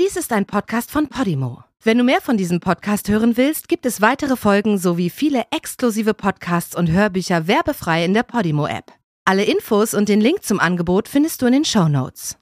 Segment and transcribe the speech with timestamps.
[0.00, 1.64] Dies ist ein Podcast von Podimo.
[1.82, 6.14] Wenn du mehr von diesem Podcast hören willst, gibt es weitere Folgen sowie viele exklusive
[6.14, 8.90] Podcasts und Hörbücher werbefrei in der Podimo-App.
[9.26, 12.38] Alle Infos und den Link zum Angebot findest du in den Show Notes.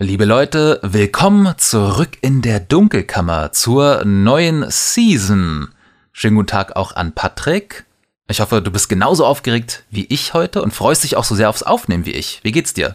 [0.00, 5.70] Liebe Leute, willkommen zurück in der Dunkelkammer zur neuen Season.
[6.12, 7.84] Schönen guten Tag auch an Patrick.
[8.28, 11.48] Ich hoffe, du bist genauso aufgeregt wie ich heute und freust dich auch so sehr
[11.48, 12.38] aufs Aufnehmen wie ich.
[12.44, 12.94] Wie geht's dir?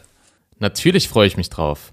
[0.60, 1.92] Natürlich freue ich mich drauf.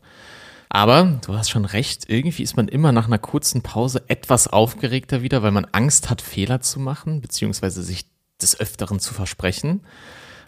[0.69, 5.23] Aber du hast schon recht, irgendwie ist man immer nach einer kurzen Pause etwas aufgeregter
[5.23, 8.07] wieder, weil man Angst hat, Fehler zu machen, beziehungsweise sich
[8.41, 9.81] des Öfteren zu versprechen.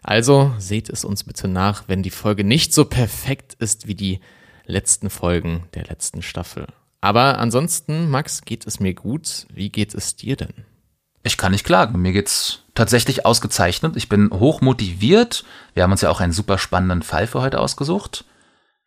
[0.05, 4.21] Also seht es uns bitte nach, wenn die Folge nicht so perfekt ist wie die
[4.73, 6.67] letzten Folgen der letzten Staffel.
[7.01, 9.47] Aber ansonsten, Max, geht es mir gut.
[9.53, 10.65] Wie geht es dir denn?
[11.23, 12.01] Ich kann nicht klagen.
[12.01, 13.97] Mir geht's tatsächlich ausgezeichnet.
[13.97, 15.45] Ich bin hoch motiviert.
[15.75, 18.25] Wir haben uns ja auch einen super spannenden Fall für heute ausgesucht.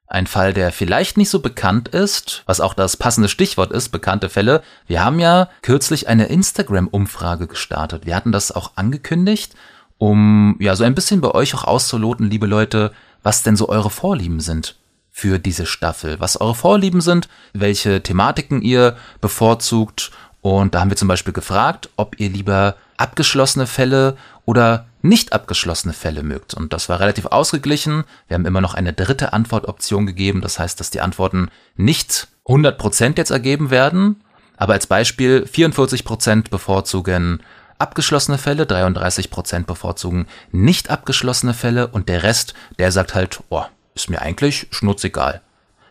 [0.07, 4.29] Ein Fall, der vielleicht nicht so bekannt ist, was auch das passende Stichwort ist, bekannte
[4.29, 4.61] Fälle.
[4.85, 8.05] Wir haben ja kürzlich eine Instagram-Umfrage gestartet.
[8.05, 9.55] Wir hatten das auch angekündigt,
[9.97, 12.91] um ja so ein bisschen bei euch auch auszuloten, liebe Leute,
[13.23, 14.77] was denn so eure Vorlieben sind
[15.17, 20.11] für diese Staffel, was eure Vorlieben sind, welche Thematiken ihr bevorzugt.
[20.41, 25.93] Und da haben wir zum Beispiel gefragt, ob ihr lieber abgeschlossene Fälle oder nicht abgeschlossene
[25.93, 26.53] Fälle mögt.
[26.53, 28.03] Und das war relativ ausgeglichen.
[28.27, 30.41] Wir haben immer noch eine dritte Antwortoption gegeben.
[30.41, 34.21] Das heißt, dass die Antworten nicht 100% jetzt ergeben werden.
[34.57, 37.41] Aber als Beispiel 44% bevorzugen
[37.79, 43.63] abgeschlossene Fälle, 33% bevorzugen nicht abgeschlossene Fälle und der Rest, der sagt halt, oh,
[43.95, 45.41] ist mir eigentlich schnurzegal.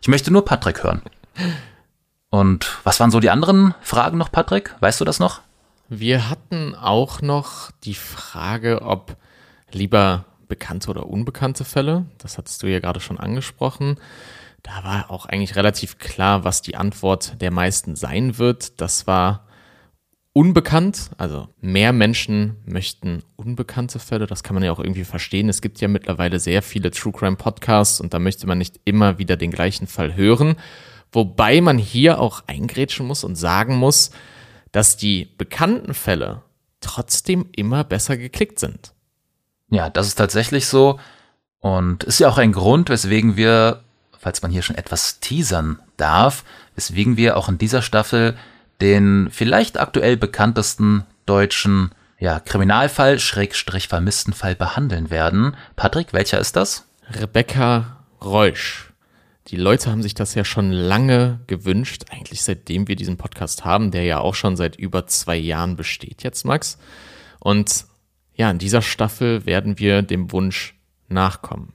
[0.01, 1.03] Ich möchte nur Patrick hören.
[2.31, 4.75] Und was waren so die anderen Fragen noch, Patrick?
[4.81, 5.41] Weißt du das noch?
[5.89, 9.17] Wir hatten auch noch die Frage, ob
[9.73, 12.07] lieber bekannte oder unbekannte Fälle.
[12.19, 13.97] Das hattest du ja gerade schon angesprochen.
[14.63, 18.81] Da war auch eigentlich relativ klar, was die Antwort der meisten sein wird.
[18.81, 19.47] Das war
[20.35, 25.49] unbekannt, also mehr Menschen möchten unbekannte Fälle, das kann man ja auch irgendwie verstehen.
[25.49, 29.19] Es gibt ja mittlerweile sehr viele True Crime Podcasts und da möchte man nicht immer
[29.19, 30.57] wieder den gleichen Fall hören.
[31.13, 34.11] Wobei man hier auch eingrätschen muss und sagen muss,
[34.73, 36.43] dass die bekannten Fälle
[36.81, 38.93] trotzdem immer besser geklickt sind.
[39.71, 40.99] Ja, das ist tatsächlich so
[41.61, 43.85] und ist ja auch ein Grund, weswegen wir,
[44.19, 48.37] falls man hier schon etwas teasern darf, weswegen wir auch in dieser Staffel
[48.81, 55.57] den vielleicht aktuell bekanntesten deutschen ja, Kriminalfall, Schrägstrich Vermisstenfall behandeln werden.
[55.77, 56.87] Patrick, welcher ist das?
[57.11, 58.93] Rebecca Reusch.
[59.49, 63.91] Die Leute haben sich das ja schon lange gewünscht, eigentlich seitdem wir diesen Podcast haben,
[63.91, 66.79] der ja auch schon seit über zwei Jahren besteht jetzt, Max.
[67.41, 67.85] Und
[68.35, 70.75] ja, in dieser Staffel werden wir dem Wunsch
[71.09, 71.75] nachkommen.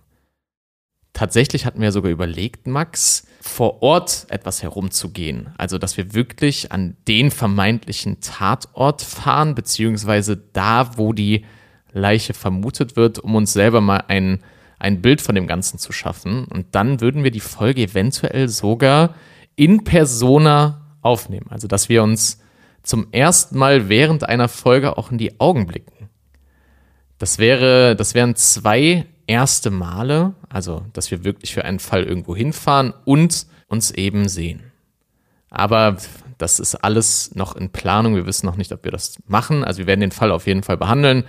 [1.14, 5.50] Tatsächlich hatten wir sogar überlegt, Max, vor Ort etwas herumzugehen.
[5.58, 11.46] Also, dass wir wirklich an den vermeintlichen Tatort fahren, beziehungsweise da, wo die
[11.92, 14.44] Leiche vermutet wird, um uns selber mal ein,
[14.78, 16.46] ein Bild von dem Ganzen zu schaffen.
[16.46, 19.16] Und dann würden wir die Folge eventuell sogar
[19.56, 21.48] in persona aufnehmen.
[21.50, 22.40] Also, dass wir uns
[22.84, 26.10] zum ersten Mal während einer Folge auch in die Augen blicken.
[27.18, 32.36] Das wäre, das wären zwei erste Male, also dass wir wirklich für einen Fall irgendwo
[32.36, 34.72] hinfahren und uns eben sehen.
[35.52, 35.98] Aber
[36.40, 38.16] das ist alles noch in Planung.
[38.16, 39.64] Wir wissen noch nicht, ob wir das machen.
[39.64, 41.24] Also wir werden den Fall auf jeden Fall behandeln.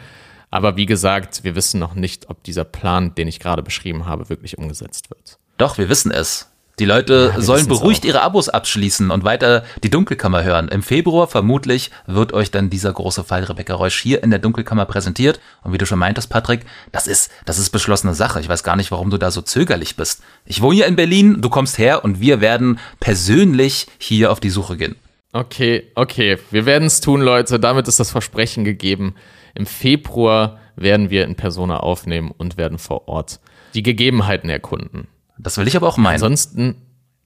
[0.51, 4.29] Aber wie gesagt, wir wissen noch nicht, ob dieser Plan, den ich gerade beschrieben habe,
[4.29, 5.39] wirklich umgesetzt wird.
[5.59, 6.50] Doch, wir wissen es.
[6.81, 10.69] Die Leute ja, sollen beruhigt ihre Abos abschließen und weiter die Dunkelkammer hören.
[10.69, 14.87] Im Februar vermutlich wird euch dann dieser große Fall Rebecca Reusch hier in der Dunkelkammer
[14.87, 15.41] präsentiert.
[15.63, 18.41] Und wie du schon meintest, Patrick, das ist, das ist beschlossene Sache.
[18.41, 20.23] Ich weiß gar nicht, warum du da so zögerlich bist.
[20.47, 24.49] Ich wohne hier in Berlin, du kommst her und wir werden persönlich hier auf die
[24.49, 24.97] Suche gehen.
[25.35, 26.39] Okay, okay.
[26.51, 27.61] Wir werden es tun, Leute.
[27.61, 29.17] Damit ist das Versprechen gegeben.
[29.55, 33.39] Im Februar werden wir in Persona aufnehmen und werden vor Ort
[33.75, 35.09] die Gegebenheiten erkunden.
[35.43, 36.15] Das will ich aber auch meinen.
[36.15, 36.77] Ansonsten,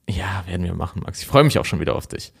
[0.09, 1.21] ja, werden wir machen, Max.
[1.21, 2.33] Ich freue mich auch schon wieder auf dich.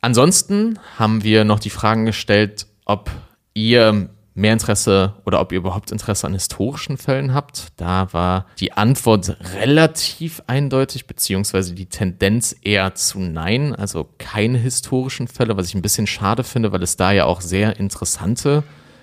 [0.00, 3.10] Ansonsten haben wir noch die Fragen gestellt, ob
[3.54, 7.68] ihr mehr Interesse oder ob ihr überhaupt Interesse an historischen Fällen habt.
[7.76, 15.26] Da war die Antwort relativ eindeutig, beziehungsweise die Tendenz eher zu Nein, also keine historischen
[15.26, 18.62] Fälle, was ich ein bisschen schade finde, weil es da ja auch sehr interessante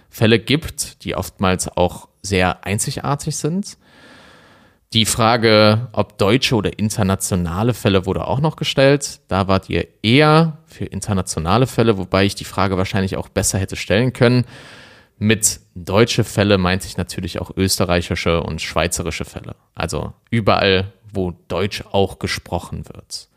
[0.09, 3.77] Fälle gibt, die oftmals auch sehr einzigartig sind.
[4.93, 9.19] Die Frage, ob deutsche oder internationale Fälle, wurde auch noch gestellt.
[9.27, 13.75] Da wart ihr eher für internationale Fälle, wobei ich die Frage wahrscheinlich auch besser hätte
[13.75, 14.45] stellen können.
[15.17, 19.55] Mit deutsche Fälle meinte ich natürlich auch österreichische und schweizerische Fälle.
[19.73, 23.29] Also überall, wo Deutsch auch gesprochen wird.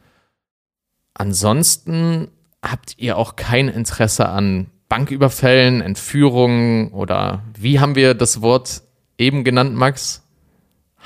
[1.15, 2.29] Ansonsten
[2.63, 8.83] habt ihr auch kein Interesse an Banküberfällen, Entführungen oder wie haben wir das Wort
[9.19, 10.25] eben genannt, Max?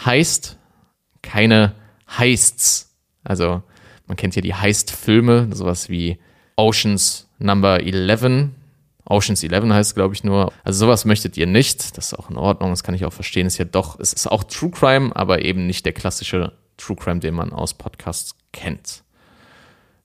[0.04, 0.58] Heist,
[1.22, 1.74] keine
[2.18, 2.96] Heists.
[3.24, 3.62] Also
[4.06, 6.18] man kennt ja die Heist-Filme, sowas wie
[6.56, 8.50] Oceans Number 11.
[9.04, 10.52] Oceans 11 heißt, glaube ich, nur.
[10.64, 11.96] Also sowas möchtet ihr nicht.
[11.96, 13.46] Das ist auch in Ordnung, das kann ich auch verstehen.
[13.46, 17.20] Ist ja doch, es ist auch True Crime, aber eben nicht der klassische True Crime,
[17.20, 19.02] den man aus Podcasts kennt.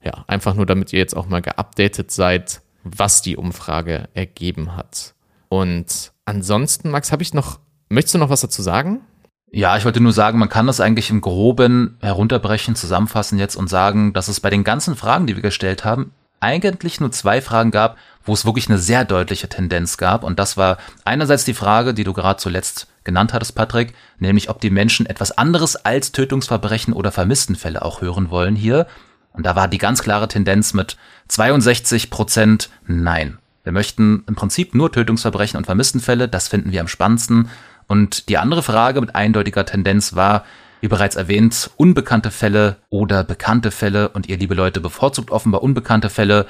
[0.04, 5.14] Ja, einfach nur, damit ihr jetzt auch mal geupdatet seid, was die Umfrage ergeben hat.
[5.50, 7.60] Und ansonsten, Max, habe ich noch,
[7.90, 9.02] möchtest du noch was dazu sagen?
[9.50, 13.70] Ja, ich wollte nur sagen, man kann das eigentlich im Groben herunterbrechen, zusammenfassen jetzt und
[13.70, 17.72] sagen, dass es bei den ganzen Fragen, die wir gestellt haben, eigentlich nur zwei Fragen
[17.72, 20.24] gab, wo es wirklich eine sehr deutliche Tendenz gab.
[20.24, 24.60] Und das war einerseits die Frage, die du gerade zuletzt genannt hattest, Patrick, nämlich ob
[24.60, 28.86] die Menschen etwas anderes als Tötungsverbrechen oder Vermisstenfälle auch hören wollen hier.
[29.32, 30.98] Und da war die ganz klare Tendenz mit
[31.30, 33.38] 62 Prozent Nein.
[33.64, 37.50] Wir möchten im Prinzip nur Tötungsverbrechen und Vermisstenfälle, das finden wir am spannendsten.
[37.88, 40.44] Und die andere Frage mit eindeutiger Tendenz war,
[40.82, 44.10] wie bereits erwähnt, unbekannte Fälle oder bekannte Fälle.
[44.10, 46.46] Und ihr liebe Leute bevorzugt offenbar unbekannte Fälle.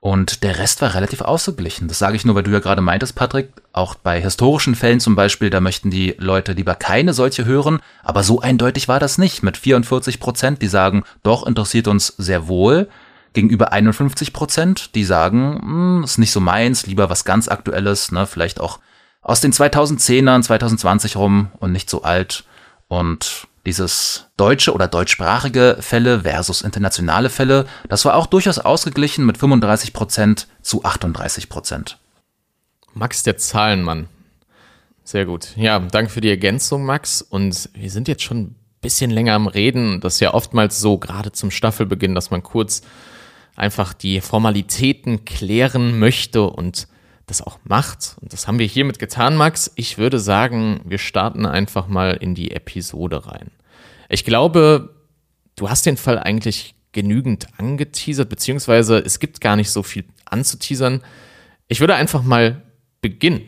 [0.00, 1.86] Und der Rest war relativ ausgeglichen.
[1.86, 5.14] Das sage ich nur, weil du ja gerade meintest, Patrick, auch bei historischen Fällen zum
[5.14, 9.42] Beispiel, da möchten die Leute lieber keine solche hören, aber so eindeutig war das nicht.
[9.42, 12.88] Mit 44 Prozent, die sagen, doch interessiert uns sehr wohl.
[13.34, 18.26] Gegenüber 51 Prozent, die sagen, hm, ist nicht so meins, lieber was ganz Aktuelles, ne,
[18.26, 18.80] vielleicht auch
[19.22, 22.44] aus den 2010ern, 2020 rum und nicht so alt.
[22.88, 29.38] Und dieses deutsche oder deutschsprachige Fälle versus internationale Fälle, das war auch durchaus ausgeglichen mit
[29.38, 31.98] 35 Prozent zu 38 Prozent.
[32.94, 34.08] Max, der Zahlenmann.
[35.04, 35.48] Sehr gut.
[35.56, 37.22] Ja, danke für die Ergänzung, Max.
[37.22, 40.00] Und wir sind jetzt schon ein bisschen länger am Reden.
[40.00, 42.82] Das ist ja oftmals so, gerade zum Staffelbeginn, dass man kurz
[43.56, 46.88] einfach die Formalitäten klären möchte und
[47.30, 48.16] das auch macht.
[48.20, 49.70] Und das haben wir hiermit getan, Max.
[49.76, 53.50] Ich würde sagen, wir starten einfach mal in die Episode rein.
[54.08, 54.94] Ich glaube,
[55.56, 61.02] du hast den Fall eigentlich genügend angeteasert, beziehungsweise es gibt gar nicht so viel anzuteasern.
[61.68, 62.62] Ich würde einfach mal
[63.00, 63.42] beginnen.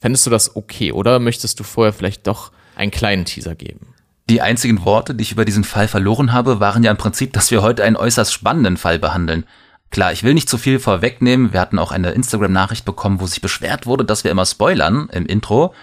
[0.00, 3.94] Fändest du das okay oder möchtest du vorher vielleicht doch einen kleinen Teaser geben?
[4.30, 7.50] Die einzigen Worte, die ich über diesen Fall verloren habe, waren ja im Prinzip, dass
[7.50, 9.44] wir heute einen äußerst spannenden Fall behandeln.
[9.92, 11.52] Klar, ich will nicht zu viel vorwegnehmen.
[11.52, 15.26] Wir hatten auch eine Instagram-Nachricht bekommen, wo sich beschwert wurde, dass wir immer spoilern im
[15.26, 15.74] Intro.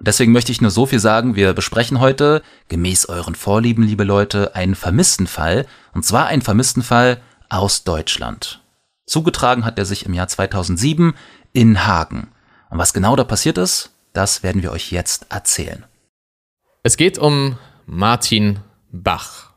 [0.00, 1.36] Deswegen möchte ich nur so viel sagen.
[1.36, 5.66] Wir besprechen heute, gemäß euren Vorlieben, liebe Leute, einen vermissten Fall.
[5.92, 7.20] Und zwar einen vermissten Fall
[7.50, 8.62] aus Deutschland.
[9.04, 11.12] Zugetragen hat er sich im Jahr 2007
[11.52, 12.28] in Hagen.
[12.70, 15.84] Und was genau da passiert ist, das werden wir euch jetzt erzählen.
[16.82, 18.60] Es geht um Martin
[18.90, 19.52] Bach.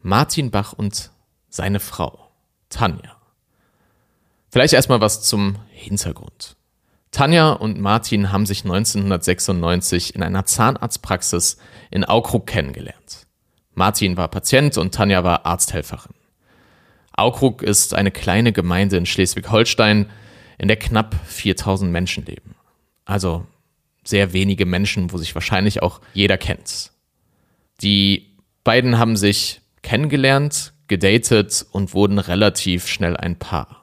[0.00, 1.10] Martin Bach und
[1.50, 2.30] seine Frau,
[2.70, 3.17] Tanja.
[4.50, 6.56] Vielleicht erstmal was zum Hintergrund.
[7.10, 11.58] Tanja und Martin haben sich 1996 in einer Zahnarztpraxis
[11.90, 13.26] in Aukrug kennengelernt.
[13.74, 16.14] Martin war Patient und Tanja war Arzthelferin.
[17.12, 20.06] Aukrug ist eine kleine Gemeinde in Schleswig-Holstein,
[20.58, 22.54] in der knapp 4000 Menschen leben.
[23.04, 23.46] Also
[24.04, 26.92] sehr wenige Menschen, wo sich wahrscheinlich auch jeder kennt.
[27.80, 33.77] Die beiden haben sich kennengelernt, gedatet und wurden relativ schnell ein Paar.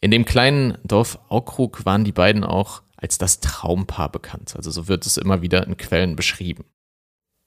[0.00, 4.54] In dem kleinen Dorf Aukrug waren die beiden auch als das Traumpaar bekannt.
[4.56, 6.64] Also so wird es immer wieder in Quellen beschrieben.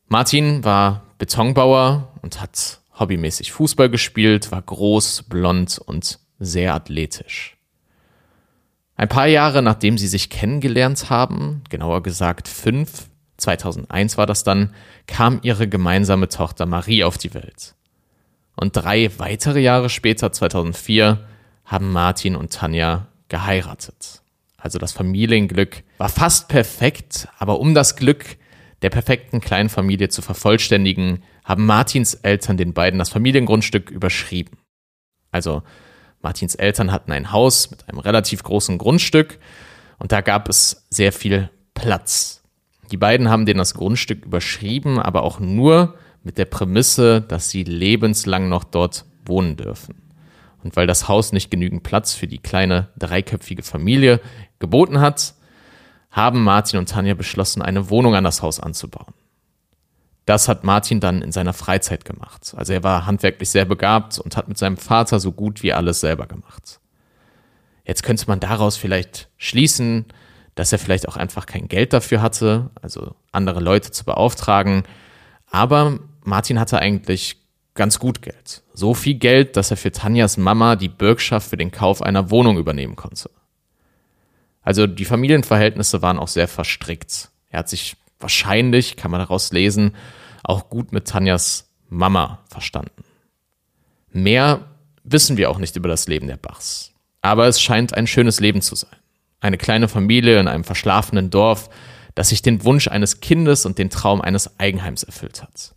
[0.08, 7.58] Martin war Betonbauer und hat hobbymäßig Fußball gespielt, war groß, blond und sehr athletisch.
[8.96, 14.74] Ein paar Jahre nachdem sie sich kennengelernt haben, genauer gesagt fünf, 2001 war das dann,
[15.08, 17.76] kam ihre gemeinsame Tochter Marie auf die Welt.
[18.56, 21.26] Und drei weitere Jahre später, 2004,
[21.66, 24.22] haben Martin und Tanja geheiratet.
[24.58, 28.38] Also das Familienglück war fast perfekt, aber um das Glück
[28.82, 34.58] der perfekten kleinen Familie zu vervollständigen, haben Martins Eltern den beiden das Familiengrundstück überschrieben.
[35.32, 35.64] Also
[36.22, 39.40] Martins Eltern hatten ein Haus mit einem relativ großen Grundstück
[39.98, 42.44] und da gab es sehr viel Platz.
[42.92, 47.64] Die beiden haben denen das Grundstück überschrieben, aber auch nur mit der Prämisse, dass sie
[47.64, 49.96] lebenslang noch dort wohnen dürfen.
[50.64, 54.20] Und weil das Haus nicht genügend Platz für die kleine dreiköpfige Familie
[54.60, 55.34] geboten hat,
[56.12, 59.14] haben Martin und Tanja beschlossen, eine Wohnung an das Haus anzubauen.
[60.26, 62.54] Das hat Martin dann in seiner Freizeit gemacht.
[62.56, 66.00] Also er war handwerklich sehr begabt und hat mit seinem Vater so gut wie alles
[66.00, 66.80] selber gemacht.
[67.86, 70.06] Jetzt könnte man daraus vielleicht schließen,
[70.56, 74.84] dass er vielleicht auch einfach kein Geld dafür hatte, also andere Leute zu beauftragen.
[75.50, 77.41] Aber Martin hatte eigentlich
[77.74, 78.64] ganz gut Geld.
[78.74, 82.58] So viel Geld, dass er für Tanjas Mama die Bürgschaft für den Kauf einer Wohnung
[82.58, 83.30] übernehmen konnte.
[84.62, 87.30] Also die Familienverhältnisse waren auch sehr verstrickt.
[87.50, 89.96] Er hat sich wahrscheinlich, kann man daraus lesen,
[90.44, 93.04] auch gut mit Tanjas Mama verstanden.
[94.12, 94.68] Mehr
[95.04, 96.92] wissen wir auch nicht über das Leben der Bachs.
[97.22, 98.96] Aber es scheint ein schönes Leben zu sein.
[99.40, 101.70] Eine kleine Familie in einem verschlafenen Dorf,
[102.16, 105.74] das sich den Wunsch eines Kindes und den Traum eines Eigenheims erfüllt hat.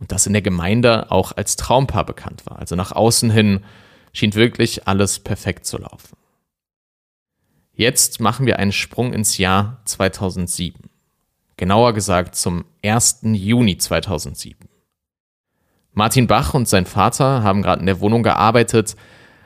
[0.00, 2.58] Und das in der Gemeinde auch als Traumpaar bekannt war.
[2.58, 3.64] Also nach außen hin
[4.12, 6.16] schien wirklich alles perfekt zu laufen.
[7.74, 10.90] Jetzt machen wir einen Sprung ins Jahr 2007
[11.60, 13.20] genauer gesagt zum 1.
[13.22, 14.66] Juni 2007.
[15.92, 18.96] Martin Bach und sein Vater haben gerade in der Wohnung gearbeitet,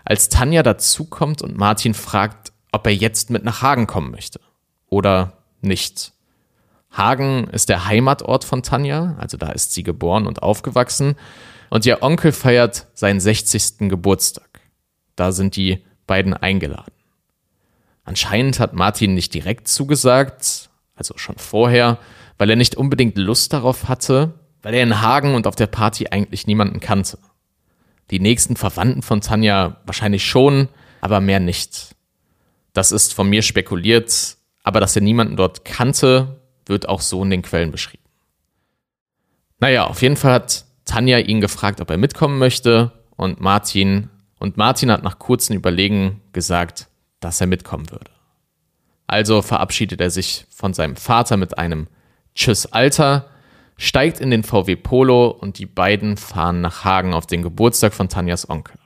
[0.05, 4.41] als Tanja dazukommt und Martin fragt, ob er jetzt mit nach Hagen kommen möchte
[4.89, 6.13] oder nicht.
[6.97, 11.17] Hagen ist der Heimatort von Tanja, also da ist sie geboren und aufgewachsen,
[11.71, 13.89] und ihr Onkel feiert seinen 60.
[13.89, 14.61] Geburtstag.
[15.17, 16.93] Da sind die beiden eingeladen.
[18.05, 21.99] Anscheinend hat Martin nicht direkt zugesagt, also schon vorher,
[22.39, 26.09] weil er nicht unbedingt Lust darauf hatte, weil er in Hagen und auf der Party
[26.09, 27.19] eigentlich niemanden kannte.
[28.11, 30.69] Die nächsten Verwandten von Tanja wahrscheinlich schon,
[31.01, 31.97] aber mehr nicht.
[32.73, 37.31] Das ist von mir spekuliert, aber dass er niemanden dort kannte, wird auch so in
[37.31, 38.05] den Quellen beschrieben.
[39.61, 44.57] Naja, auf jeden Fall hat Tanja ihn gefragt, ob er mitkommen möchte und Martin, und
[44.57, 46.89] Martin hat nach kurzem Überlegen gesagt,
[47.21, 48.11] dass er mitkommen würde.
[49.07, 51.89] Also verabschiedet er sich von seinem Vater mit einem
[52.35, 53.29] Tschüss Alter,
[53.77, 58.09] steigt in den VW Polo und die beiden fahren nach Hagen auf den Geburtstag von
[58.09, 58.79] Tanjas Onkel.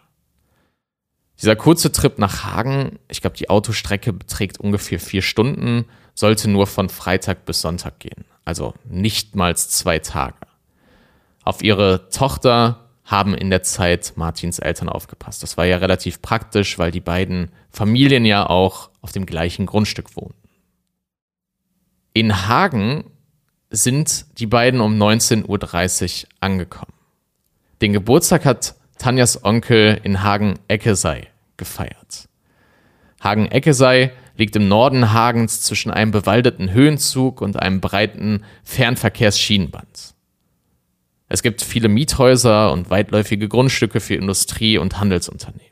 [1.40, 5.84] Dieser kurze Trip nach Hagen, ich glaube, die Autostrecke beträgt ungefähr vier Stunden,
[6.18, 10.48] sollte nur von Freitag bis Sonntag gehen, also nichtmals zwei Tage.
[11.44, 15.44] Auf ihre Tochter haben in der Zeit Martins Eltern aufgepasst.
[15.44, 20.16] Das war ja relativ praktisch, weil die beiden Familien ja auch auf dem gleichen Grundstück
[20.16, 20.34] wohnen.
[22.14, 23.12] In Hagen
[23.70, 26.94] sind die beiden um 19.30 Uhr angekommen.
[27.80, 32.28] Den Geburtstag hat Tanjas Onkel in Hagen-Eckesei gefeiert.
[33.22, 40.14] Hagen-Eckesei liegt im Norden Hagens zwischen einem bewaldeten Höhenzug und einem breiten Fernverkehrsschienenband.
[41.28, 45.68] Es gibt viele Miethäuser und weitläufige Grundstücke für Industrie- und Handelsunternehmen.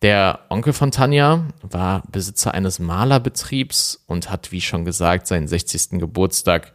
[0.00, 5.98] Der Onkel von Tanja war Besitzer eines Malerbetriebs und hat, wie schon gesagt, seinen 60.
[5.98, 6.72] Geburtstag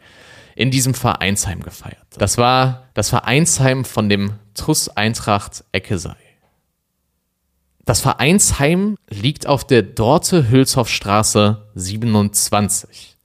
[0.56, 2.06] in diesem Vereinsheim gefeiert.
[2.18, 6.16] Das war das Vereinsheim von dem Truss Eintracht Eckesei.
[7.90, 13.16] Das Vereinsheim liegt auf der Dorte-Hülshoff-Straße 27.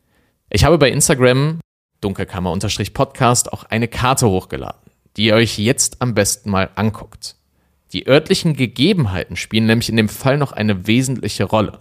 [0.49, 1.59] Ich habe bei Instagram
[2.01, 7.35] Dunkelkammer-Podcast auch eine Karte hochgeladen, die ihr euch jetzt am besten mal anguckt.
[7.93, 11.77] Die örtlichen Gegebenheiten spielen nämlich in dem Fall noch eine wesentliche Rolle.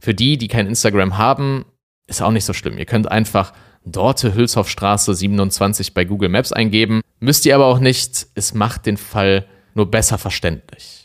[0.00, 1.66] Für die, die kein Instagram haben,
[2.08, 2.78] ist auch nicht so schlimm.
[2.78, 3.52] Ihr könnt einfach
[3.84, 7.00] Dorte Hülshoffstraße 27 bei Google Maps eingeben.
[7.20, 8.26] Müsst ihr aber auch nicht.
[8.34, 9.46] Es macht den Fall
[9.76, 10.99] nur besser verständlich.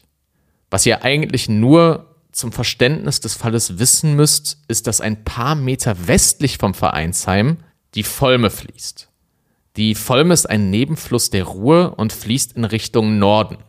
[0.75, 6.09] Was ihr eigentlich nur zum Verständnis des Falles wissen müsst, ist, dass ein paar Meter
[6.09, 7.59] westlich vom Vereinsheim
[7.93, 9.09] die Volme fließt.
[9.77, 13.59] Die Volme ist ein Nebenfluss der Ruhr und fließt in Richtung Norden.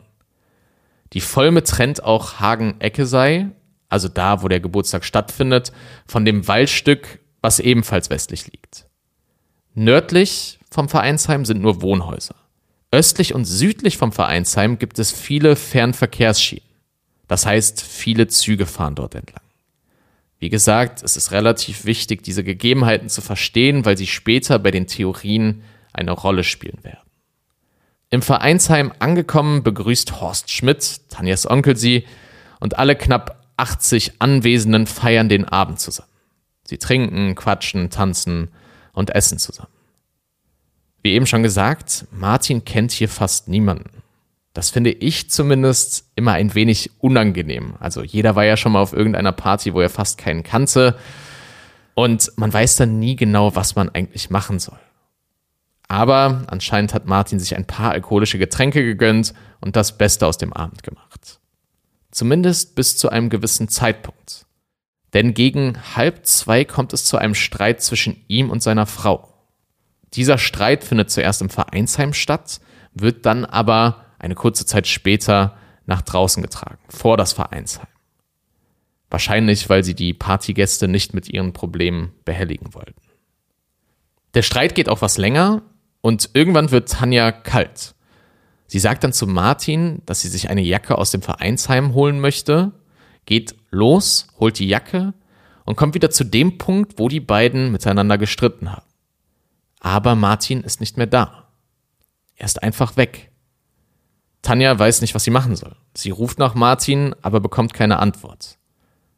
[1.13, 3.51] Die Volme trennt auch Hagen-Eckesei,
[3.87, 5.71] also da, wo der Geburtstag stattfindet,
[6.07, 8.85] von dem Waldstück, was ebenfalls westlich liegt.
[9.75, 12.35] Nördlich vom Vereinsheim sind nur Wohnhäuser.
[12.91, 16.66] Östlich und südlich vom Vereinsheim gibt es viele Fernverkehrsschienen.
[17.27, 19.41] Das heißt, viele Züge fahren dort entlang.
[20.39, 24.87] Wie gesagt, es ist relativ wichtig, diese Gegebenheiten zu verstehen, weil sie später bei den
[24.87, 26.99] Theorien eine Rolle spielen werden.
[28.09, 32.05] Im Vereinsheim angekommen begrüßt Horst Schmidt, Tanjas Onkel sie,
[32.59, 36.09] und alle knapp 80 Anwesenden feiern den Abend zusammen.
[36.63, 38.49] Sie trinken, quatschen, tanzen
[38.93, 39.71] und essen zusammen.
[41.01, 44.03] Wie eben schon gesagt, Martin kennt hier fast niemanden.
[44.57, 47.75] Das finde ich zumindest immer ein wenig unangenehm.
[47.79, 50.97] Also jeder war ja schon mal auf irgendeiner Party, wo er fast keinen kannte.
[51.93, 54.79] Und man weiß dann nie genau, was man eigentlich machen soll.
[55.87, 60.53] Aber anscheinend hat Martin sich ein paar alkoholische Getränke gegönnt und das Beste aus dem
[60.53, 61.39] Abend gemacht.
[62.09, 64.47] Zumindest bis zu einem gewissen Zeitpunkt.
[65.13, 69.31] Denn gegen halb zwei kommt es zu einem Streit zwischen ihm und seiner Frau.
[70.15, 72.59] Dieser Streit findet zuerst im Vereinsheim statt,
[72.95, 77.87] wird dann aber eine kurze Zeit später nach draußen getragen, vor das Vereinsheim.
[79.09, 83.01] Wahrscheinlich, weil sie die Partygäste nicht mit ihren Problemen behelligen wollten.
[84.33, 85.61] Der Streit geht auch was länger
[86.01, 87.95] und irgendwann wird Tanja kalt.
[88.67, 92.73] Sie sagt dann zu Martin, dass sie sich eine Jacke aus dem Vereinsheim holen möchte,
[93.25, 95.13] geht los, holt die Jacke
[95.63, 98.85] und kommt wieder zu dem Punkt, wo die beiden miteinander gestritten haben.
[99.79, 101.47] Aber Martin ist nicht mehr da.
[102.35, 103.26] Er ist einfach weg.
[104.41, 105.75] Tanja weiß nicht, was sie machen soll.
[105.93, 108.57] Sie ruft nach Martin, aber bekommt keine Antwort.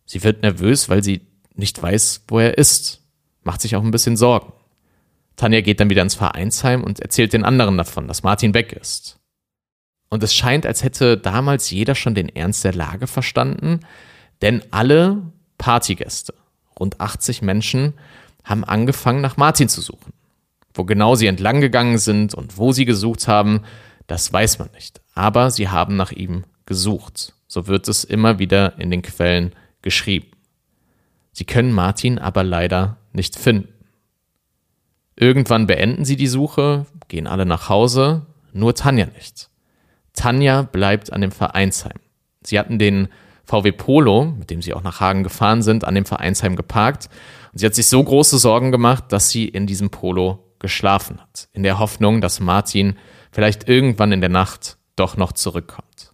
[0.06, 1.22] Sie wird nervös, weil sie
[1.54, 3.02] nicht weiß, wo er ist.
[3.44, 4.54] Macht sich auch ein bisschen Sorgen.
[5.36, 9.20] Tanja geht dann wieder ins Vereinsheim und erzählt den anderen davon, dass Martin weg ist.
[10.10, 13.82] Und es scheint, als hätte damals jeder schon den Ernst der Lage verstanden,
[14.42, 15.22] denn alle
[15.58, 16.34] Partygäste,
[16.80, 17.94] rund 80 Menschen,
[18.44, 20.14] haben angefangen, nach Martin zu suchen.
[20.74, 23.62] Wo genau sie entlang gegangen sind und wo sie gesucht haben,
[24.08, 25.02] das weiß man nicht.
[25.20, 27.34] Aber sie haben nach ihm gesucht.
[27.46, 30.28] So wird es immer wieder in den Quellen geschrieben.
[31.34, 33.68] Sie können Martin aber leider nicht finden.
[35.18, 39.50] Irgendwann beenden sie die Suche, gehen alle nach Hause, nur Tanja nicht.
[40.14, 42.00] Tanja bleibt an dem Vereinsheim.
[42.42, 43.10] Sie hatten den
[43.44, 47.10] VW Polo, mit dem sie auch nach Hagen gefahren sind, an dem Vereinsheim geparkt.
[47.52, 51.50] Und sie hat sich so große Sorgen gemacht, dass sie in diesem Polo geschlafen hat,
[51.52, 52.96] in der Hoffnung, dass Martin
[53.34, 56.14] vielleicht irgendwann in der Nacht doch noch zurückkommt.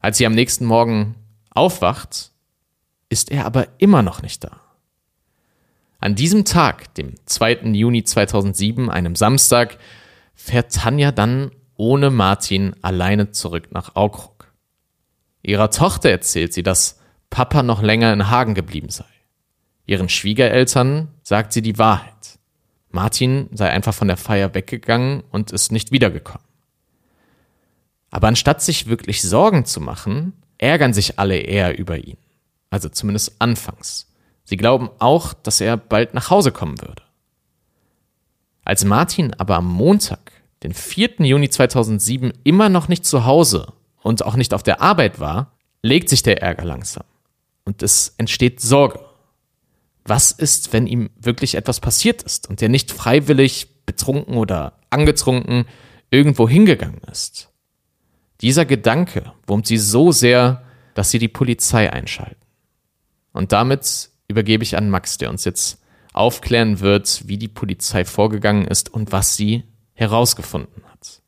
[0.00, 1.14] Als sie am nächsten Morgen
[1.50, 2.30] aufwacht,
[3.08, 4.60] ist er aber immer noch nicht da.
[5.98, 7.72] An diesem Tag, dem 2.
[7.72, 9.78] Juni 2007, einem Samstag,
[10.34, 14.52] fährt Tanja dann ohne Martin alleine zurück nach Aukrug.
[15.42, 19.04] Ihrer Tochter erzählt sie, dass Papa noch länger in Hagen geblieben sei.
[19.86, 22.38] Ihren Schwiegereltern sagt sie die Wahrheit.
[22.90, 26.47] Martin sei einfach von der Feier weggegangen und ist nicht wiedergekommen.
[28.10, 32.16] Aber anstatt sich wirklich Sorgen zu machen, ärgern sich alle eher über ihn.
[32.70, 34.06] Also zumindest anfangs.
[34.44, 37.02] Sie glauben auch, dass er bald nach Hause kommen würde.
[38.64, 41.20] Als Martin aber am Montag, den 4.
[41.20, 46.08] Juni 2007, immer noch nicht zu Hause und auch nicht auf der Arbeit war, legt
[46.08, 47.04] sich der Ärger langsam.
[47.64, 49.00] Und es entsteht Sorge.
[50.04, 55.66] Was ist, wenn ihm wirklich etwas passiert ist und er nicht freiwillig, betrunken oder angetrunken
[56.10, 57.47] irgendwo hingegangen ist?
[58.40, 60.62] Dieser Gedanke wurmt sie so sehr,
[60.94, 62.36] dass sie die Polizei einschalten.
[63.32, 65.80] Und damit übergebe ich an Max, der uns jetzt
[66.12, 71.22] aufklären wird, wie die Polizei vorgegangen ist und was sie herausgefunden hat.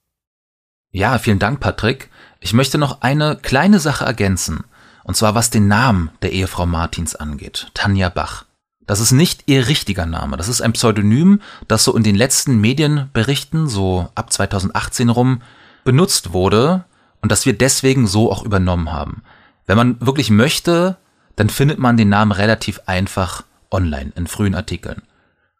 [0.92, 2.10] Ja, vielen Dank, Patrick.
[2.40, 4.64] Ich möchte noch eine kleine Sache ergänzen.
[5.04, 7.70] Und zwar was den Namen der Ehefrau Martins angeht.
[7.74, 8.44] Tanja Bach.
[8.86, 10.36] Das ist nicht ihr richtiger Name.
[10.36, 15.42] Das ist ein Pseudonym, das so in den letzten Medienberichten, so ab 2018 rum,
[15.84, 16.84] benutzt wurde
[17.22, 19.22] und das wir deswegen so auch übernommen haben.
[19.66, 20.96] Wenn man wirklich möchte,
[21.36, 25.02] dann findet man den Namen relativ einfach online in frühen Artikeln.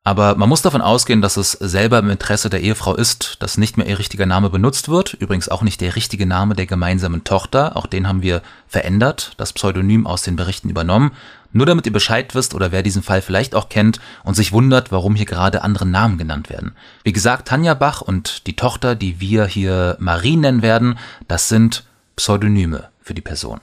[0.03, 3.77] Aber man muss davon ausgehen, dass es selber im Interesse der Ehefrau ist, dass nicht
[3.77, 5.13] mehr ihr richtiger Name benutzt wird.
[5.13, 7.77] Übrigens auch nicht der richtige Name der gemeinsamen Tochter.
[7.77, 11.13] Auch den haben wir verändert, das Pseudonym aus den Berichten übernommen.
[11.53, 14.91] Nur damit ihr Bescheid wisst oder wer diesen Fall vielleicht auch kennt und sich wundert,
[14.91, 16.77] warum hier gerade andere Namen genannt werden.
[17.05, 21.85] Wie gesagt, Tanja Bach und die Tochter, die wir hier Marie nennen werden, das sind
[22.17, 23.61] Pseudonyme für die Person.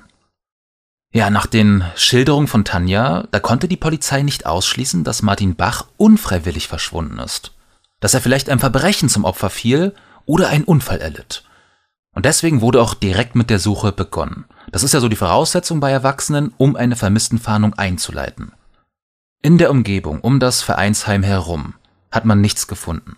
[1.14, 5.86] Ja, nach den Schilderungen von Tanja, da konnte die Polizei nicht ausschließen, dass Martin Bach
[5.98, 7.54] unfreiwillig verschwunden ist.
[8.00, 11.44] Dass er vielleicht einem Verbrechen zum Opfer fiel oder einen Unfall erlitt.
[12.14, 14.46] Und deswegen wurde auch direkt mit der Suche begonnen.
[14.72, 18.54] Das ist ja so die Voraussetzung bei Erwachsenen, um eine Vermisstenfahndung einzuleiten.
[19.42, 21.76] In der Umgebung um das Vereinsheim herum
[22.12, 23.16] hat man nichts gefunden.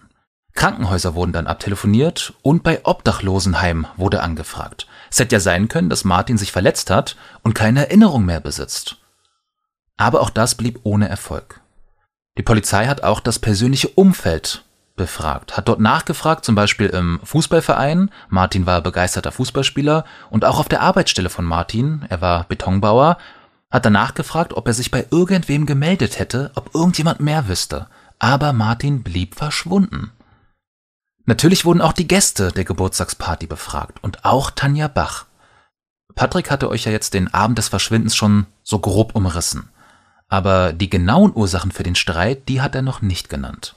[0.53, 4.85] Krankenhäuser wurden dann abtelefoniert und bei Obdachlosenheim wurde angefragt.
[5.11, 8.97] Es hätte ja sein können, dass Martin sich verletzt hat und keine Erinnerung mehr besitzt.
[9.97, 11.61] Aber auch das blieb ohne Erfolg.
[12.37, 14.63] Die Polizei hat auch das persönliche Umfeld
[14.95, 20.69] befragt, hat dort nachgefragt, zum Beispiel im Fußballverein, Martin war begeisterter Fußballspieler, und auch auf
[20.69, 23.17] der Arbeitsstelle von Martin, er war Betonbauer,
[23.71, 27.87] hat danach gefragt, ob er sich bei irgendwem gemeldet hätte, ob irgendjemand mehr wüsste.
[28.19, 30.11] Aber Martin blieb verschwunden.
[31.29, 35.27] Natürlich wurden auch die Gäste der Geburtstagsparty befragt und auch Tanja Bach.
[36.15, 39.69] Patrick hatte euch ja jetzt den Abend des Verschwindens schon so grob umrissen.
[40.27, 43.75] Aber die genauen Ursachen für den Streit, die hat er noch nicht genannt.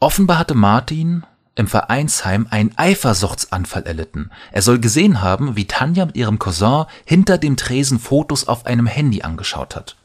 [0.00, 4.30] Offenbar hatte Martin im Vereinsheim einen Eifersuchtsanfall erlitten.
[4.52, 8.84] Er soll gesehen haben, wie Tanja mit ihrem Cousin hinter dem Tresen Fotos auf einem
[8.84, 9.96] Handy angeschaut hat.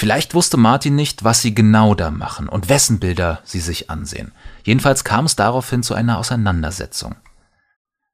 [0.00, 4.30] Vielleicht wusste Martin nicht, was sie genau da machen und wessen Bilder sie sich ansehen.
[4.62, 7.16] Jedenfalls kam es daraufhin zu einer Auseinandersetzung.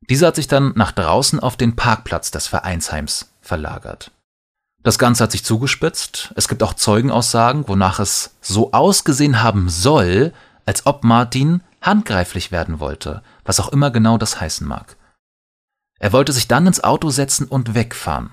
[0.09, 4.13] Diese hat sich dann nach draußen auf den Parkplatz des Vereinsheims verlagert.
[4.83, 6.33] Das Ganze hat sich zugespitzt.
[6.37, 10.33] Es gibt auch Zeugenaussagen, wonach es so ausgesehen haben soll,
[10.65, 14.97] als ob Martin handgreiflich werden wollte, was auch immer genau das heißen mag.
[16.01, 18.31] Er wollte sich dann ins Auto setzen und wegfahren.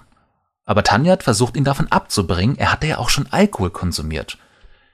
[0.72, 4.38] Aber Tanja hat versucht, ihn davon abzubringen, er hatte ja auch schon Alkohol konsumiert.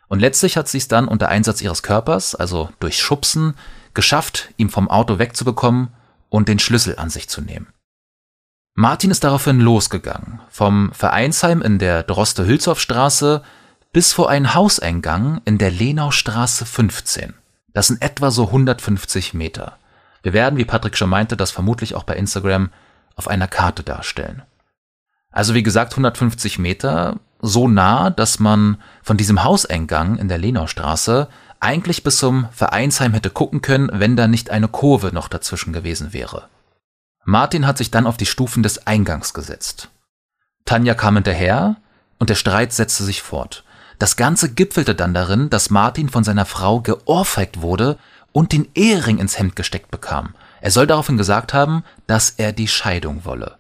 [0.08, 3.54] Und letztlich hat sie es dann unter Einsatz ihres Körpers, also durch Schubsen,
[3.94, 5.90] geschafft, ihm vom Auto wegzubekommen
[6.30, 7.68] und den Schlüssel an sich zu nehmen.
[8.74, 13.44] Martin ist daraufhin losgegangen, vom Vereinsheim in der Droste-Hülshoff-Straße
[13.94, 17.36] bis vor einen Hauseingang in der Lenaustraße 15.
[17.76, 19.78] Das sind etwa so 150 Meter.
[20.24, 22.72] Wir werden, wie Patrick schon meinte, das vermutlich auch bei Instagram
[23.16, 24.42] auf einer Karte darstellen.
[25.38, 31.28] Also wie gesagt, 150 Meter, so nah, dass man von diesem Hauseingang in der Lenaustraße
[31.60, 36.12] eigentlich bis zum Vereinsheim hätte gucken können, wenn da nicht eine Kurve noch dazwischen gewesen
[36.12, 36.48] wäre.
[37.24, 39.90] Martin hat sich dann auf die Stufen des Eingangs gesetzt.
[40.66, 41.76] Tanja kam hinterher
[42.18, 43.64] und der Streit setzte sich fort.
[44.00, 48.00] Das Ganze gipfelte dann darin, dass Martin von seiner Frau geohrfeigt wurde
[48.32, 50.34] und den Ehering ins Hemd gesteckt bekam.
[50.62, 53.58] Er soll daraufhin gesagt haben, dass er die Scheidung wolle.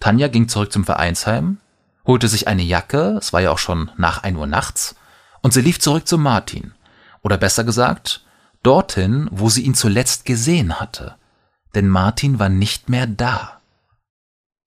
[0.00, 1.58] Tanja ging zurück zum Vereinsheim,
[2.06, 4.94] holte sich eine Jacke, es war ja auch schon nach ein Uhr nachts,
[5.42, 6.72] und sie lief zurück zu Martin.
[7.22, 8.24] Oder besser gesagt,
[8.62, 11.16] dorthin, wo sie ihn zuletzt gesehen hatte.
[11.74, 13.60] Denn Martin war nicht mehr da.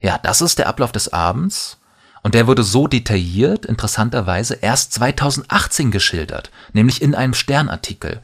[0.01, 1.77] Ja, das ist der Ablauf des Abends.
[2.21, 8.21] Und der wurde so detailliert, interessanterweise, erst 2018 geschildert, nämlich in einem Sternartikel.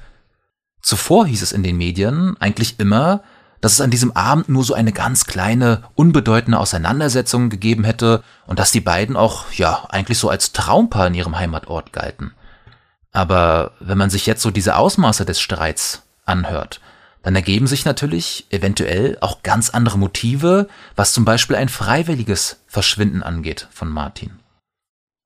[0.82, 3.24] Zuvor hieß es in den Medien eigentlich immer,
[3.66, 8.60] dass es an diesem Abend nur so eine ganz kleine, unbedeutende Auseinandersetzung gegeben hätte und
[8.60, 12.36] dass die beiden auch, ja, eigentlich so als Traumpaar in ihrem Heimatort galten.
[13.12, 16.80] Aber wenn man sich jetzt so diese Ausmaße des Streits anhört,
[17.24, 23.24] dann ergeben sich natürlich eventuell auch ganz andere Motive, was zum Beispiel ein freiwilliges Verschwinden
[23.24, 24.38] angeht von Martin.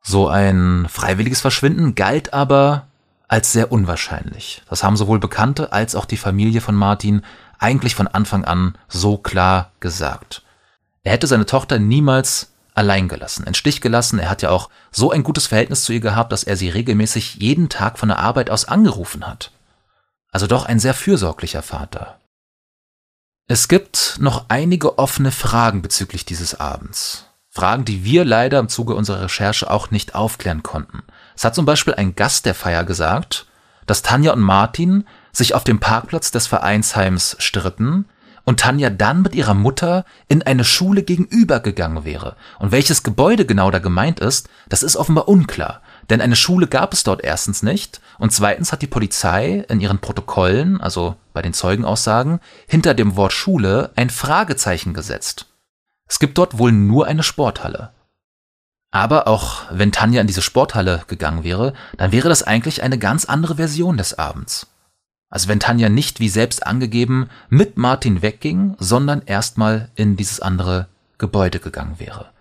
[0.02, 2.88] So ein freiwilliges Verschwinden galt aber
[3.28, 4.62] als sehr unwahrscheinlich.
[4.70, 7.22] Das haben sowohl Bekannte als auch die Familie von Martin
[7.60, 10.42] eigentlich von Anfang an so klar gesagt.
[11.04, 14.20] Er hätte seine Tochter niemals allein gelassen, in Stich gelassen.
[14.20, 17.36] Er hat ja auch so ein gutes Verhältnis zu ihr gehabt, dass er sie regelmäßig
[17.36, 19.52] jeden Tag von der Arbeit aus angerufen hat.
[20.32, 22.20] Also doch ein sehr fürsorglicher Vater.
[23.48, 27.26] Es gibt noch einige offene Fragen bezüglich dieses Abends.
[27.50, 31.02] Fragen, die wir leider im Zuge unserer Recherche auch nicht aufklären konnten.
[31.36, 33.48] Es hat zum Beispiel ein Gast der Feier gesagt,
[33.90, 38.06] dass Tanja und Martin sich auf dem Parkplatz des Vereinsheims stritten
[38.46, 42.36] und Tanja dann mit ihrer Mutter in eine Schule gegenüber gegangen wäre.
[42.60, 45.82] Und welches Gebäude genau da gemeint ist, das ist offenbar unklar.
[46.10, 50.00] Denn eine Schule gab es dort erstens nicht und zweitens hat die Polizei in ihren
[50.00, 55.48] Protokollen, also bei den Zeugenaussagen, hinter dem Wort Schule ein Fragezeichen gesetzt.
[56.08, 57.92] Es gibt dort wohl nur eine Sporthalle.
[58.92, 63.26] Aber auch wenn Tanja in diese Sporthalle gegangen wäre, dann wäre das eigentlich eine ganz
[63.26, 64.68] andere Version des Abends.
[65.30, 70.88] Also wenn Tanja nicht, wie selbst angegeben, mit Martin wegging, sondern erstmal in dieses andere
[71.20, 72.32] Gebäude gegangen wäre.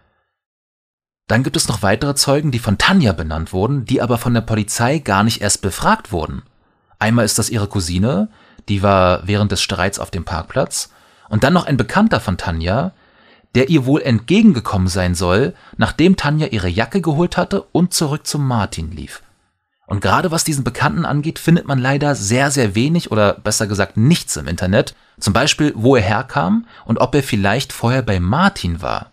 [1.26, 4.40] Dann gibt es noch weitere Zeugen, die von Tanja benannt wurden, die aber von der
[4.40, 6.42] Polizei gar nicht erst befragt wurden.
[6.98, 8.28] Einmal ist das ihre Cousine,
[8.70, 10.90] die war während des Streits auf dem Parkplatz,
[11.28, 12.92] und dann noch ein Bekannter von Tanja,
[13.58, 18.46] der ihr wohl entgegengekommen sein soll, nachdem Tanja ihre Jacke geholt hatte und zurück zum
[18.46, 19.20] Martin lief.
[19.84, 23.96] Und gerade was diesen Bekannten angeht, findet man leider sehr, sehr wenig oder besser gesagt
[23.96, 24.94] nichts im Internet.
[25.18, 29.10] Zum Beispiel, wo er herkam und ob er vielleicht vorher bei Martin war.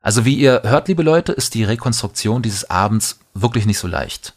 [0.00, 4.34] Also wie ihr hört, liebe Leute, ist die Rekonstruktion dieses Abends wirklich nicht so leicht.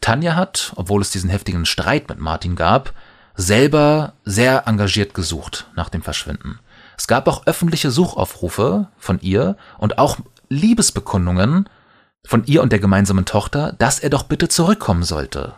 [0.00, 2.92] Tanja hat, obwohl es diesen heftigen Streit mit Martin gab,
[3.36, 6.58] selber sehr engagiert gesucht nach dem Verschwinden.
[6.98, 11.68] Es gab auch öffentliche Suchaufrufe von ihr und auch Liebesbekundungen
[12.26, 15.54] von ihr und der gemeinsamen Tochter, dass er doch bitte zurückkommen sollte.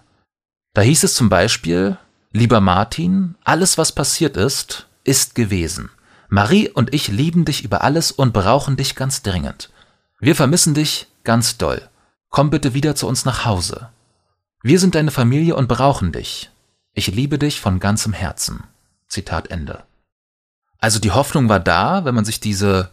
[0.75, 1.97] Da hieß es zum Beispiel,
[2.33, 5.91] lieber Martin, alles was passiert ist, ist gewesen.
[6.29, 9.71] Marie und ich lieben dich über alles und brauchen dich ganz dringend.
[10.21, 11.89] Wir vermissen dich ganz doll.
[12.29, 13.89] Komm bitte wieder zu uns nach Hause.
[14.63, 16.51] Wir sind deine Familie und brauchen dich.
[16.93, 18.65] Ich liebe dich von ganzem Herzen.
[19.09, 19.83] Zitat Ende.
[20.81, 22.91] Also die Hoffnung war da, wenn man sich diese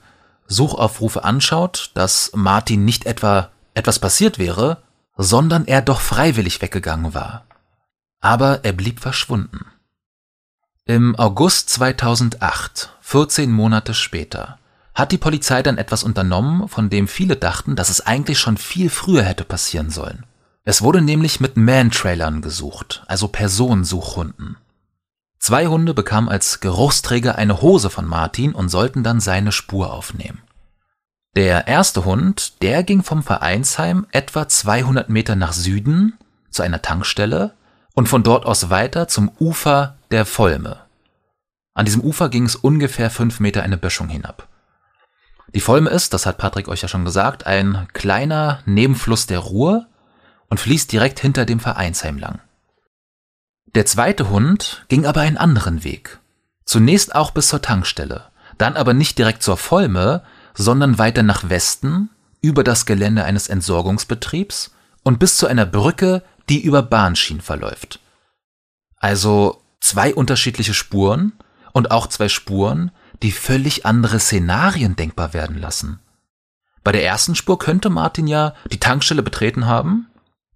[0.47, 4.83] Suchaufrufe anschaut, dass Martin nicht etwa etwas passiert wäre,
[5.17, 7.45] sondern er doch freiwillig weggegangen war.
[8.19, 9.65] Aber er blieb verschwunden.
[10.85, 14.57] Im August 2008, 14 Monate später,
[14.95, 18.89] hat die Polizei dann etwas unternommen, von dem viele dachten, dass es eigentlich schon viel
[18.89, 20.25] früher hätte passieren sollen.
[20.63, 24.57] Es wurde nämlich mit Man-Trailern gesucht, also Personensuchhunden.
[25.39, 30.41] Zwei Hunde bekamen als Geruchsträger eine Hose von Martin und sollten dann seine Spur aufnehmen.
[31.35, 36.17] Der erste Hund, der ging vom Vereinsheim etwa 200 Meter nach Süden
[36.49, 37.53] zu einer Tankstelle
[37.93, 40.79] und von dort aus weiter zum Ufer der Volme.
[41.75, 44.47] An diesem Ufer ging es ungefähr fünf Meter eine Böschung hinab.
[45.53, 49.85] Die Volme ist, das hat Patrick euch ja schon gesagt, ein kleiner Nebenfluss der Ruhr
[50.49, 52.39] und fließt direkt hinter dem Vereinsheim lang.
[53.75, 56.19] Der zweite Hund ging aber einen anderen Weg.
[56.65, 58.25] Zunächst auch bis zur Tankstelle,
[58.57, 62.09] dann aber nicht direkt zur Volme, sondern weiter nach Westen,
[62.41, 64.71] über das Gelände eines Entsorgungsbetriebs
[65.03, 67.99] und bis zu einer Brücke, die über Bahnschienen verläuft.
[68.97, 71.33] Also zwei unterschiedliche Spuren
[71.73, 75.99] und auch zwei Spuren, die völlig andere Szenarien denkbar werden lassen.
[76.83, 80.07] Bei der ersten Spur könnte Martin ja die Tankstelle betreten haben,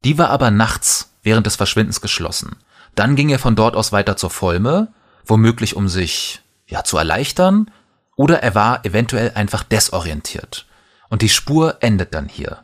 [0.03, 2.55] die war aber nachts während des Verschwindens geschlossen.
[2.95, 4.93] Dann ging er von dort aus weiter zur Volme,
[5.25, 7.71] womöglich um sich ja zu erleichtern,
[8.15, 10.67] oder er war eventuell einfach desorientiert.
[11.09, 12.63] Und die Spur endet dann hier.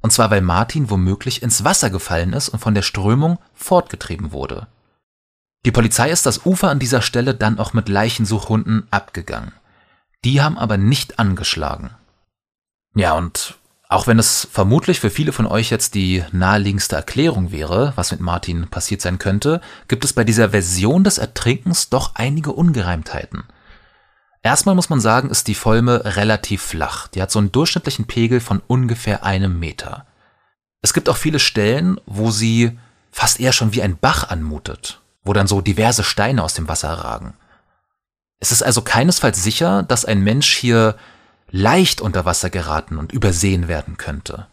[0.00, 4.66] Und zwar, weil Martin womöglich ins Wasser gefallen ist und von der Strömung fortgetrieben wurde.
[5.66, 9.52] Die Polizei ist das Ufer an dieser Stelle dann auch mit Leichensuchhunden abgegangen.
[10.24, 11.90] Die haben aber nicht angeschlagen.
[12.94, 13.58] Ja, und
[13.90, 18.20] auch wenn es vermutlich für viele von euch jetzt die naheliegendste Erklärung wäre, was mit
[18.20, 23.42] Martin passiert sein könnte, gibt es bei dieser Version des Ertrinkens doch einige Ungereimtheiten.
[24.44, 27.08] Erstmal muss man sagen, ist die Volme relativ flach.
[27.08, 30.06] Die hat so einen durchschnittlichen Pegel von ungefähr einem Meter.
[30.82, 32.78] Es gibt auch viele Stellen, wo sie
[33.10, 36.92] fast eher schon wie ein Bach anmutet, wo dann so diverse Steine aus dem Wasser
[36.92, 37.34] ragen.
[38.38, 40.94] Es ist also keinesfalls sicher, dass ein Mensch hier
[41.50, 44.46] leicht unter Wasser geraten und übersehen werden könnte.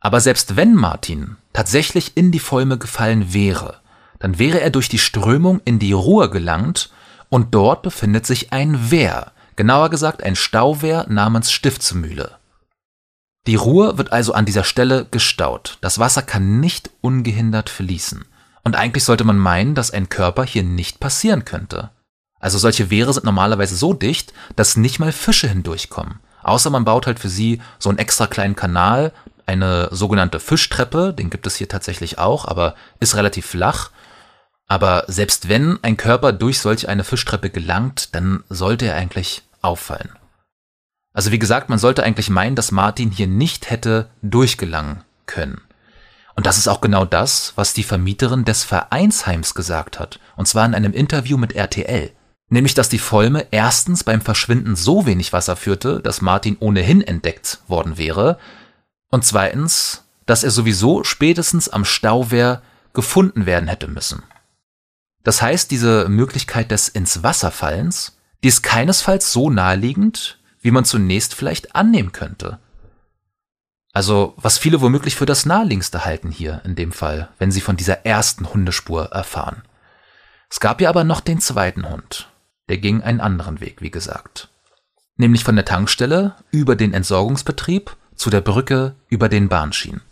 [0.00, 3.80] Aber selbst wenn Martin tatsächlich in die Volme gefallen wäre,
[4.18, 6.90] dann wäre er durch die Strömung in die Ruhr gelangt
[7.28, 12.36] und dort befindet sich ein Wehr, genauer gesagt ein Stauwehr namens Stiftsmühle.
[13.46, 15.78] Die Ruhr wird also an dieser Stelle gestaut.
[15.80, 18.24] Das Wasser kann nicht ungehindert fließen.
[18.62, 21.90] Und eigentlich sollte man meinen, dass ein Körper hier nicht passieren könnte.
[22.38, 26.20] Also solche Wehre sind normalerweise so dicht, dass nicht mal Fische hindurchkommen.
[26.42, 29.12] Außer man baut halt für sie so einen extra kleinen Kanal,
[29.46, 33.90] eine sogenannte Fischtreppe, den gibt es hier tatsächlich auch, aber ist relativ flach.
[34.68, 40.10] Aber selbst wenn ein Körper durch solch eine Fischtreppe gelangt, dann sollte er eigentlich auffallen.
[41.12, 45.60] Also wie gesagt, man sollte eigentlich meinen, dass Martin hier nicht hätte durchgelangen können.
[46.36, 50.64] Und das ist auch genau das, was die Vermieterin des Vereinsheims gesagt hat, und zwar
[50.64, 52.12] in einem Interview mit RTL.
[52.50, 57.60] Nämlich, dass die Volme erstens beim Verschwinden so wenig Wasser führte, dass Martin ohnehin entdeckt
[57.68, 58.38] worden wäre,
[59.10, 64.22] und zweitens, dass er sowieso spätestens am Stauwehr gefunden werden hätte müssen.
[65.22, 70.84] Das heißt, diese Möglichkeit des ins Wasser fallens, die ist keinesfalls so naheliegend, wie man
[70.84, 72.58] zunächst vielleicht annehmen könnte.
[73.92, 77.76] Also, was viele womöglich für das naheliegendste halten hier in dem Fall, wenn sie von
[77.76, 79.62] dieser ersten Hundespur erfahren.
[80.48, 82.29] Es gab ja aber noch den zweiten Hund,
[82.70, 84.48] der ging einen anderen Weg, wie gesagt.
[85.16, 90.02] Nämlich von der Tankstelle über den Entsorgungsbetrieb zu der Brücke über den Bahnschienen.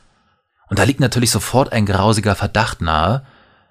[0.68, 3.24] Und da liegt natürlich sofort ein grausiger Verdacht nahe,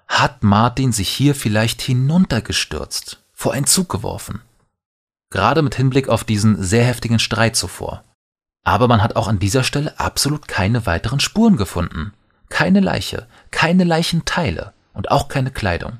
[0.08, 4.40] hat Martin sich hier vielleicht hinuntergestürzt, vor einen Zug geworfen.
[5.28, 8.04] Gerade mit Hinblick auf diesen sehr heftigen Streit zuvor.
[8.64, 12.14] Aber man hat auch an dieser Stelle absolut keine weiteren Spuren gefunden.
[12.48, 15.98] Keine Leiche, keine Leichenteile und auch keine Kleidung.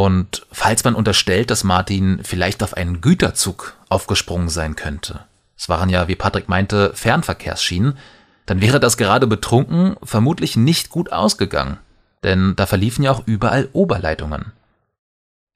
[0.00, 5.26] Und falls man unterstellt, dass Martin vielleicht auf einen Güterzug aufgesprungen sein könnte,
[5.58, 7.98] es waren ja, wie Patrick meinte, Fernverkehrsschienen,
[8.46, 11.76] dann wäre das gerade betrunken vermutlich nicht gut ausgegangen,
[12.22, 14.52] denn da verliefen ja auch überall Oberleitungen.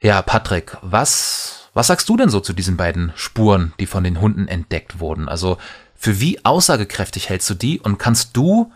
[0.03, 4.21] Ja, Patrick, was, was sagst du denn so zu diesen beiden Spuren, die von den
[4.21, 5.27] Hunden entdeckt wurden?
[5.27, 5.57] Also,
[5.95, 8.71] für wie aussagekräftig hältst du die und kannst du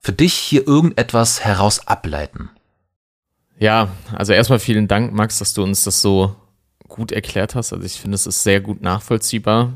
[0.00, 2.48] für dich hier irgendetwas heraus ableiten?
[3.62, 6.34] Ja, also erstmal vielen Dank, Max, dass du uns das so
[6.88, 7.72] gut erklärt hast.
[7.72, 9.74] Also ich finde, es ist sehr gut nachvollziehbar.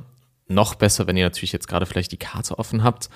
[0.48, 3.08] Noch besser, wenn ihr natürlich jetzt gerade vielleicht die Karte offen habt.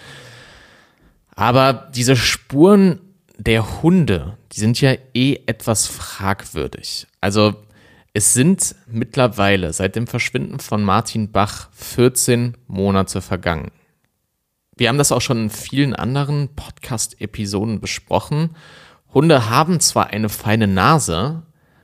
[1.34, 3.00] Aber diese Spuren
[3.36, 7.08] der Hunde, die sind ja eh etwas fragwürdig.
[7.20, 7.56] Also
[8.12, 13.72] es sind mittlerweile seit dem Verschwinden von Martin Bach 14 Monate vergangen.
[14.76, 18.54] Wir haben das auch schon in vielen anderen Podcast-Episoden besprochen
[19.12, 21.42] Hunde haben zwar eine feine Nase,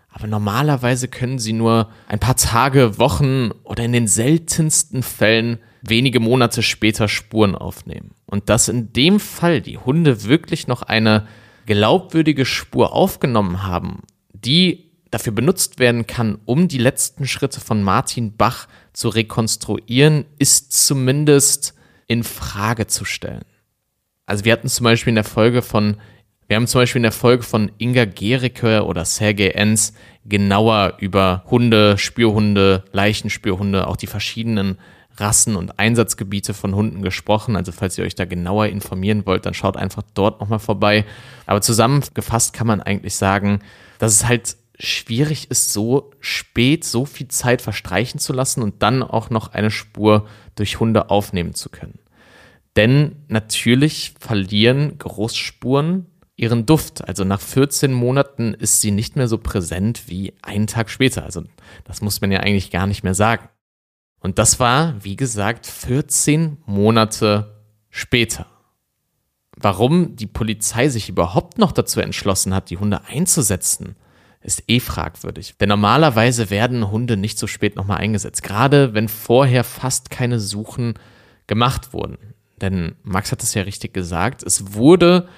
[0.08, 6.20] aber normalerweise können sie nur ein paar Tage, Wochen oder in den seltensten Fällen wenige
[6.20, 8.12] Monate später Spuren aufnehmen.
[8.24, 11.26] Und dass in dem Fall die Hunde wirklich noch eine
[11.66, 18.36] glaubwürdige Spur aufgenommen haben, die dafür benutzt werden kann, um die letzten Schritte von Martin
[18.36, 21.74] Bach zu rekonstruieren, ist zumindest
[22.06, 23.44] in Frage zu stellen.
[24.26, 25.96] Also wir hatten zum Beispiel in der Folge von,
[26.48, 31.44] wir haben zum Beispiel in der Folge von Inga Gericke oder Sergei Enz genauer über
[31.50, 34.78] Hunde, Spürhunde, Leichenspürhunde, auch die verschiedenen
[35.16, 37.56] Rassen und Einsatzgebiete von Hunden gesprochen.
[37.56, 41.04] Also falls ihr euch da genauer informieren wollt, dann schaut einfach dort nochmal vorbei.
[41.46, 43.60] Aber zusammengefasst kann man eigentlich sagen,
[43.98, 49.02] dass es halt schwierig ist, so spät so viel Zeit verstreichen zu lassen und dann
[49.02, 51.98] auch noch eine Spur durch Hunde aufnehmen zu können.
[52.76, 56.06] Denn natürlich verlieren Geruchsspuren
[56.36, 57.06] ihren Duft.
[57.06, 61.24] Also nach 14 Monaten ist sie nicht mehr so präsent wie einen Tag später.
[61.24, 61.44] Also
[61.84, 63.48] das muss man ja eigentlich gar nicht mehr sagen.
[64.20, 68.46] Und das war, wie gesagt, 14 Monate später.
[69.56, 73.96] Warum die Polizei sich überhaupt noch dazu entschlossen hat, die Hunde einzusetzen,
[74.42, 75.56] ist eh fragwürdig.
[75.58, 78.42] Denn normalerweise werden Hunde nicht so spät nochmal eingesetzt.
[78.42, 80.94] Gerade wenn vorher fast keine Suchen
[81.46, 82.18] gemacht wurden.
[82.60, 85.28] Denn Max hat es ja richtig gesagt, es wurde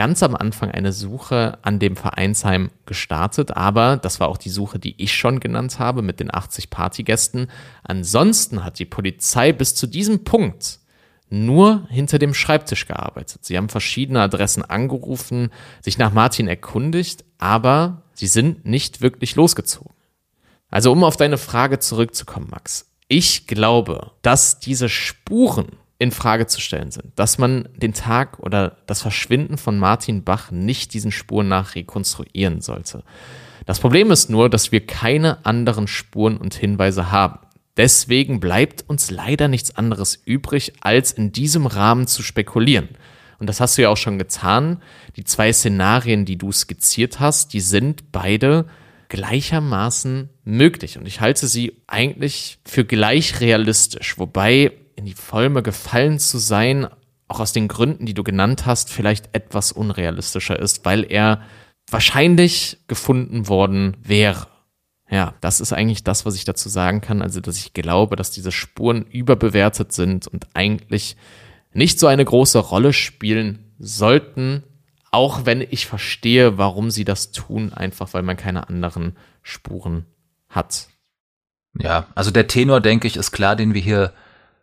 [0.00, 4.78] ganz am Anfang eine Suche an dem Vereinsheim gestartet, aber das war auch die Suche,
[4.78, 7.48] die ich schon genannt habe mit den 80 Partygästen.
[7.82, 10.78] Ansonsten hat die Polizei bis zu diesem Punkt
[11.28, 13.44] nur hinter dem Schreibtisch gearbeitet.
[13.44, 15.50] Sie haben verschiedene Adressen angerufen,
[15.82, 19.92] sich nach Martin erkundigt, aber sie sind nicht wirklich losgezogen.
[20.70, 22.90] Also um auf deine Frage zurückzukommen, Max.
[23.06, 28.78] Ich glaube, dass diese Spuren in Frage zu stellen sind, dass man den Tag oder
[28.86, 33.04] das Verschwinden von Martin Bach nicht diesen Spuren nach rekonstruieren sollte.
[33.66, 37.38] Das Problem ist nur, dass wir keine anderen Spuren und Hinweise haben.
[37.76, 42.88] Deswegen bleibt uns leider nichts anderes übrig, als in diesem Rahmen zu spekulieren.
[43.38, 44.82] Und das hast du ja auch schon getan.
[45.16, 48.64] Die zwei Szenarien, die du skizziert hast, die sind beide
[49.08, 50.96] gleichermaßen möglich.
[50.96, 54.18] Und ich halte sie eigentlich für gleich realistisch.
[54.18, 56.86] Wobei in die Folme gefallen zu sein,
[57.26, 61.42] auch aus den Gründen, die du genannt hast, vielleicht etwas unrealistischer ist, weil er
[61.90, 64.46] wahrscheinlich gefunden worden wäre.
[65.10, 67.22] Ja, das ist eigentlich das, was ich dazu sagen kann.
[67.22, 71.16] Also, dass ich glaube, dass diese Spuren überbewertet sind und eigentlich
[71.72, 74.62] nicht so eine große Rolle spielen sollten,
[75.10, 80.04] auch wenn ich verstehe, warum sie das tun, einfach weil man keine anderen Spuren
[80.48, 80.88] hat.
[81.78, 84.12] Ja, also der Tenor, denke ich, ist klar, den wir hier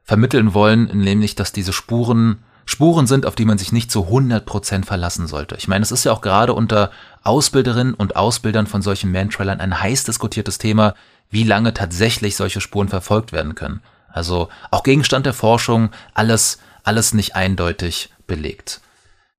[0.08, 2.39] vermitteln wollen, nämlich, dass diese Spuren
[2.70, 5.56] Spuren sind, auf die man sich nicht zu 100% verlassen sollte.
[5.56, 6.91] Ich meine, es ist ja auch gerade unter
[7.24, 10.93] Ausbilderinnen und Ausbildern von solchen Mantrailern ein heiß diskutiertes Thema,
[11.30, 13.82] wie lange tatsächlich solche Spuren verfolgt werden können.
[14.12, 18.82] Also auch Gegenstand der Forschung, alles, alles nicht eindeutig belegt.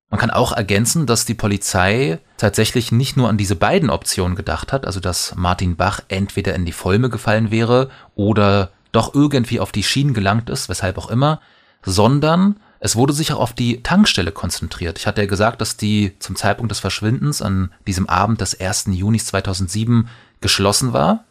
[0.09, 4.73] Man kann auch ergänzen, dass die Polizei tatsächlich nicht nur an diese beiden Optionen gedacht
[4.73, 9.71] hat, also dass Martin Bach entweder in die Folme gefallen wäre oder doch irgendwie auf
[9.71, 11.41] die Schienen gelangt ist, weshalb auch immer,
[11.85, 14.99] sondern es wurde sich auch auf die Tankstelle konzentriert.
[14.99, 18.87] Ich hatte ja gesagt, dass die zum Zeitpunkt des Verschwindens an diesem Abend des 1.
[18.91, 20.09] Junis 2007
[20.41, 21.25] geschlossen war.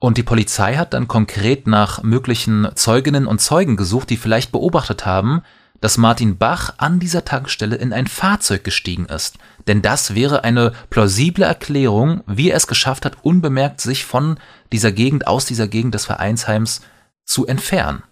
[0.00, 5.06] Und die Polizei hat dann konkret nach möglichen Zeuginnen und Zeugen gesucht, die vielleicht beobachtet
[5.06, 5.42] haben,
[5.80, 9.38] dass Martin Bach an dieser Tankstelle in ein Fahrzeug gestiegen ist.
[9.66, 14.38] Denn das wäre eine plausible Erklärung, wie er es geschafft hat, unbemerkt sich von
[14.72, 16.80] dieser Gegend, aus dieser Gegend des Vereinsheims
[17.24, 18.02] zu entfernen.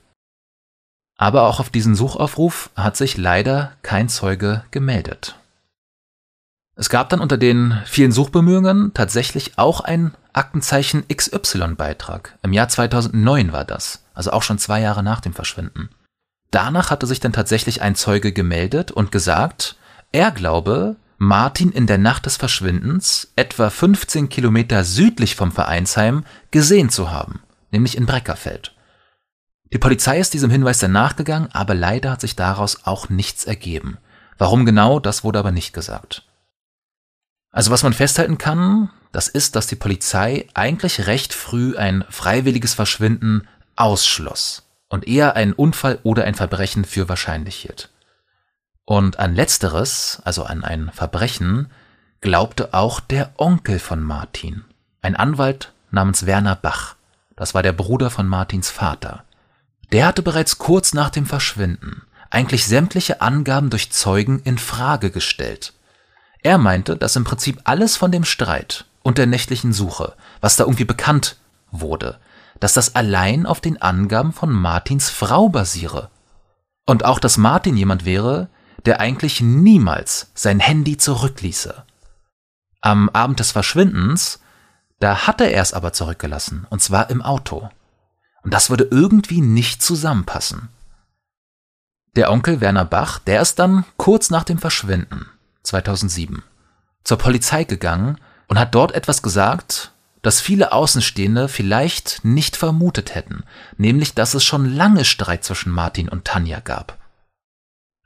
[1.19, 5.37] Aber auch auf diesen Suchaufruf hat sich leider kein Zeuge gemeldet.
[6.79, 12.39] Es gab dann unter den vielen Suchbemühungen tatsächlich auch ein Aktenzeichen XY-Beitrag.
[12.43, 15.89] Im Jahr 2009 war das, also auch schon zwei Jahre nach dem Verschwinden.
[16.51, 19.77] Danach hatte sich dann tatsächlich ein Zeuge gemeldet und gesagt,
[20.13, 26.91] er glaube, Martin in der Nacht des Verschwindens, etwa 15 Kilometer südlich vom Vereinsheim, gesehen
[26.91, 28.75] zu haben, nämlich in Breckerfeld.
[29.73, 33.99] Die Polizei ist diesem Hinweis dann nachgegangen, aber leider hat sich daraus auch nichts ergeben.
[34.39, 36.23] Warum genau, das wurde aber nicht gesagt.
[37.51, 42.75] Also was man festhalten kann, das ist, dass die Polizei eigentlich recht früh ein freiwilliges
[42.75, 47.91] Verschwinden ausschloss und eher einen Unfall oder ein Verbrechen für wahrscheinlich hielt.
[48.85, 51.71] Und an letzteres, also an ein Verbrechen,
[52.21, 54.65] glaubte auch der Onkel von Martin,
[55.03, 56.95] ein Anwalt namens Werner Bach.
[57.37, 59.25] Das war der Bruder von Martins Vater.
[59.93, 65.73] Der hatte bereits kurz nach dem Verschwinden eigentlich sämtliche Angaben durch Zeugen in Frage gestellt.
[66.43, 70.65] Er meinte, dass im Prinzip alles von dem Streit und der nächtlichen Suche, was da
[70.65, 71.37] irgendwie bekannt
[71.71, 72.19] wurde,
[72.61, 76.11] dass das allein auf den Angaben von Martins Frau basiere.
[76.87, 78.49] Und auch, dass Martin jemand wäre,
[78.85, 81.85] der eigentlich niemals sein Handy zurückließe.
[82.81, 84.41] Am Abend des Verschwindens,
[85.01, 87.69] da hatte er es aber zurückgelassen, und zwar im Auto.
[88.43, 90.69] Und das würde irgendwie nicht zusammenpassen.
[92.15, 95.27] Der Onkel Werner Bach, der ist dann kurz nach dem Verschwinden,
[95.65, 96.43] 2007,
[97.05, 99.93] zur Polizei gegangen und hat dort etwas gesagt,
[100.27, 103.45] das viele Außenstehende vielleicht nicht vermutet hätten,
[103.77, 106.99] nämlich dass es schon lange Streit zwischen Martin und Tanja gab.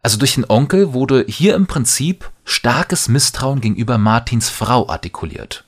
[0.03, 5.65] Also durch den Onkel wurde hier im Prinzip starkes Misstrauen gegenüber Martins Frau artikuliert.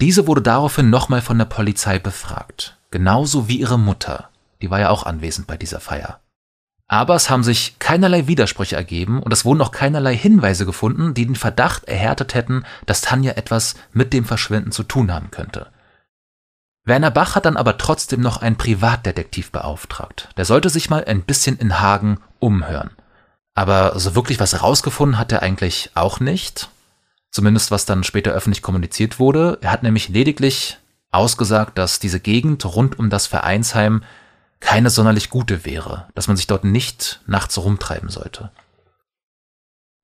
[0.00, 4.30] Diese wurde daraufhin nochmal von der Polizei befragt, genauso wie ihre Mutter,
[4.62, 6.18] die war ja auch anwesend bei dieser Feier.
[6.88, 11.26] Aber es haben sich keinerlei Widersprüche ergeben und es wurden auch keinerlei Hinweise gefunden, die
[11.26, 15.66] den Verdacht erhärtet hätten, dass Tanja etwas mit dem Verschwinden zu tun haben könnte.
[16.84, 20.30] Werner Bach hat dann aber trotzdem noch einen Privatdetektiv beauftragt.
[20.38, 22.90] Der sollte sich mal ein bisschen in Hagen umhören.
[23.54, 26.70] Aber so wirklich was rausgefunden hat er eigentlich auch nicht.
[27.30, 29.58] Zumindest was dann später öffentlich kommuniziert wurde.
[29.60, 30.78] Er hat nämlich lediglich
[31.10, 34.02] ausgesagt, dass diese Gegend rund um das Vereinsheim
[34.60, 38.50] keine sonderlich gute wäre, dass man sich dort nicht nachts rumtreiben sollte.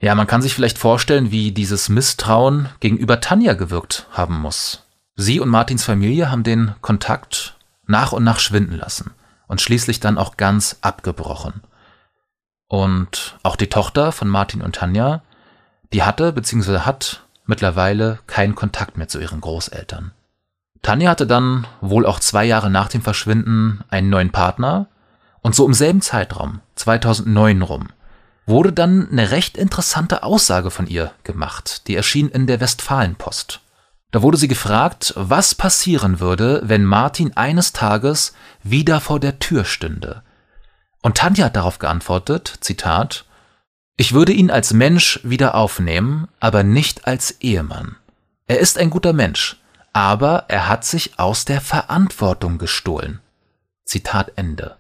[0.01, 4.87] Ja, man kann sich vielleicht vorstellen, wie dieses Misstrauen gegenüber Tanja gewirkt haben muss.
[5.17, 9.13] Sie und Martins Familie haben den Kontakt nach und nach schwinden lassen
[9.47, 11.63] und schließlich dann auch ganz abgebrochen.
[12.67, 15.23] Und auch die Tochter von Martin und Tanja,
[15.93, 16.81] die hatte bzw.
[16.81, 20.13] hat mittlerweile keinen Kontakt mehr zu ihren Großeltern.
[20.85, 24.87] Tanja hatte dann wohl auch zwei Jahre nach dem Verschwinden einen neuen Partner
[25.43, 27.89] und so im selben Zeitraum, 2009 rum,
[28.47, 33.61] wurde dann eine recht interessante Aussage von ihr gemacht, die erschien in der Westfalenpost.
[34.13, 38.33] Da wurde sie gefragt, was passieren würde, wenn Martin eines Tages
[38.63, 40.23] wieder vor der Tür stünde
[41.05, 43.27] und Tanja hat darauf geantwortet, Zitat,
[43.99, 47.97] ich würde ihn als Mensch wieder aufnehmen, aber nicht als Ehemann.
[48.47, 49.61] Er ist ein guter Mensch,
[49.95, 53.21] aber er hat sich aus der Verantwortung gestohlen.
[53.87, 54.77] Zitat Ende.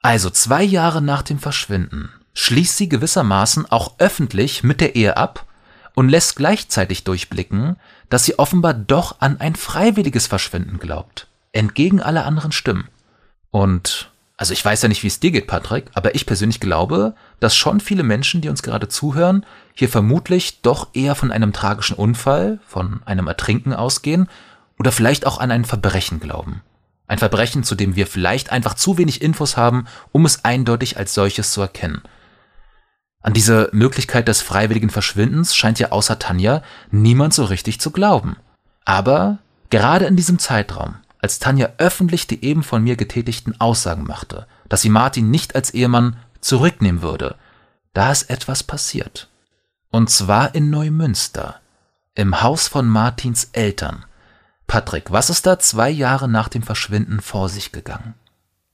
[0.00, 5.46] Also zwei Jahre nach dem Verschwinden schließt sie gewissermaßen auch öffentlich mit der Ehe ab
[5.94, 7.76] und lässt gleichzeitig durchblicken,
[8.08, 12.88] dass sie offenbar doch an ein freiwilliges Verschwinden glaubt, entgegen aller anderen Stimmen.
[13.50, 17.14] Und also ich weiß ja nicht, wie es dir geht, Patrick, aber ich persönlich glaube,
[17.38, 21.96] dass schon viele Menschen, die uns gerade zuhören, hier vermutlich doch eher von einem tragischen
[21.96, 24.28] Unfall, von einem Ertrinken ausgehen
[24.78, 26.62] oder vielleicht auch an ein Verbrechen glauben.
[27.06, 31.14] Ein Verbrechen, zu dem wir vielleicht einfach zu wenig Infos haben, um es eindeutig als
[31.14, 32.02] solches zu erkennen.
[33.22, 38.36] An diese Möglichkeit des freiwilligen Verschwindens scheint ja außer Tanja niemand so richtig zu glauben.
[38.84, 39.38] Aber
[39.70, 44.82] gerade in diesem Zeitraum, als Tanja öffentlich die eben von mir getätigten Aussagen machte, dass
[44.82, 47.36] sie Martin nicht als Ehemann zurücknehmen würde,
[47.94, 49.30] da ist etwas passiert.
[49.90, 51.60] Und zwar in Neumünster,
[52.14, 54.04] im Haus von Martins Eltern.
[54.66, 58.12] Patrick, was ist da zwei Jahre nach dem Verschwinden vor sich gegangen?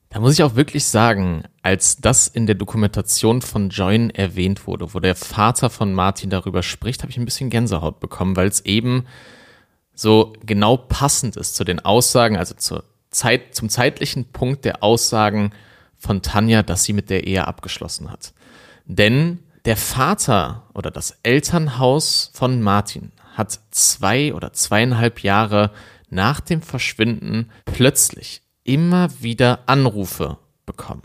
[0.08, 4.92] Da muss ich auch wirklich sagen, als das in der Dokumentation von Join erwähnt wurde,
[4.92, 8.64] wo der Vater von Martin darüber spricht, habe ich ein bisschen Gänsehaut bekommen, weil es
[8.64, 9.06] eben
[10.00, 15.52] so genau passend ist zu den Aussagen, also zur Zeit, zum zeitlichen Punkt der Aussagen
[15.98, 18.32] von Tanja, dass sie mit der Ehe abgeschlossen hat.
[18.86, 25.70] Denn der Vater oder das Elternhaus von Martin hat zwei oder zweieinhalb Jahre
[26.08, 31.02] nach dem Verschwinden plötzlich immer wieder Anrufe bekommen.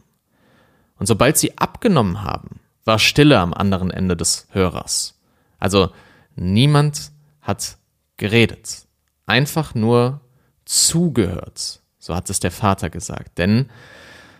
[0.97, 5.19] Und sobald sie abgenommen haben, war Stille am anderen Ende des Hörers.
[5.59, 5.89] Also
[6.37, 7.77] niemand hat
[8.15, 8.84] geredet
[9.25, 10.21] einfach nur
[10.65, 11.81] zugehört.
[11.99, 13.37] So hat es der Vater gesagt.
[13.37, 13.69] Denn,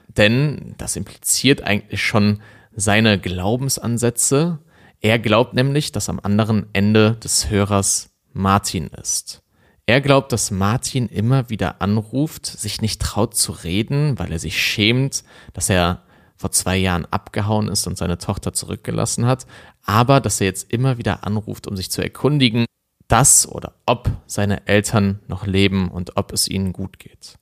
[0.07, 2.41] denn das impliziert eigentlich schon
[2.75, 4.59] seine Glaubensansätze.
[5.01, 9.41] Er glaubt nämlich, dass am anderen Ende des Hörers Martin ist.
[9.87, 14.59] Er glaubt, dass Martin immer wieder anruft, sich nicht traut zu reden, weil er sich
[14.59, 15.23] schämt,
[15.53, 16.01] dass er
[16.37, 19.45] vor zwei Jahren abgehauen ist und seine Tochter zurückgelassen hat,
[19.83, 22.65] aber dass er jetzt immer wieder anruft, um sich zu erkundigen,
[23.07, 27.37] dass oder ob seine Eltern noch leben und ob es ihnen gut geht.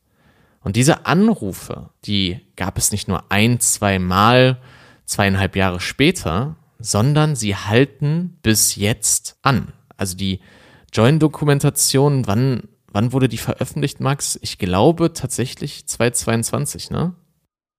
[0.62, 4.58] Und diese Anrufe, die gab es nicht nur ein, zwei Mal,
[5.06, 9.74] zweieinhalb Jahre später, sondern sie halten bis jetzt an.
[9.98, 10.40] Also die
[10.94, 14.40] Join-Dokumentation, wann, wann wurde die veröffentlicht, Max?
[14.42, 17.14] Ich glaube tatsächlich 2022, ne?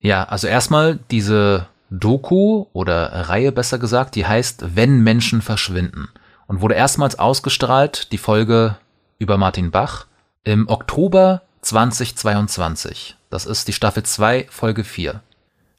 [0.01, 6.09] Ja, also erstmal diese Doku oder Reihe besser gesagt, die heißt Wenn Menschen verschwinden
[6.47, 8.77] und wurde erstmals ausgestrahlt, die Folge
[9.19, 10.07] über Martin Bach
[10.45, 13.17] im Oktober 2022.
[13.31, 15.23] Das ist die Staffel 2, Folge 4.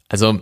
[0.09, 0.39] Also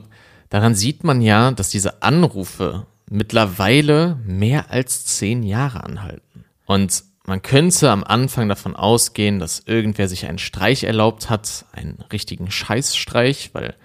[0.49, 6.45] daran sieht man ja, dass diese Anrufe mittlerweile mehr als zehn Jahre anhalten.
[6.65, 12.03] Und man könnte am Anfang davon ausgehen, dass irgendwer sich einen Streich erlaubt hat, einen
[12.11, 13.75] richtigen Scheißstreich, weil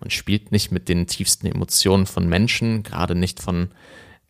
[0.00, 3.70] man spielt nicht mit den tiefsten Emotionen von Menschen, gerade nicht von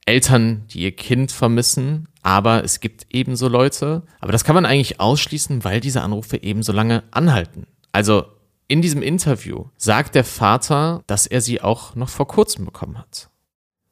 [0.05, 2.09] Eltern, die ihr Kind vermissen.
[2.23, 4.03] Aber es gibt ebenso Leute.
[4.21, 7.67] Aber das kann man eigentlich ausschließen, weil diese Anrufe ebenso lange anhalten.
[7.91, 8.25] Also
[8.69, 13.29] in diesem Interview sagt der Vater, dass er sie auch noch vor kurzem bekommen hat.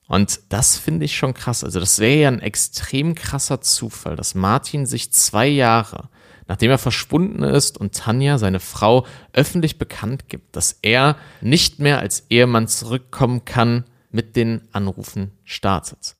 [0.09, 1.63] Und das finde ich schon krass.
[1.63, 6.09] Also das wäre ja ein extrem krasser Zufall, dass Martin sich zwei Jahre,
[6.49, 12.01] nachdem er verschwunden ist und Tanja, seine Frau, öffentlich bekannt gibt, dass er nicht mehr
[12.01, 16.17] als Ehemann zurückkommen kann, mit den Anrufen startet.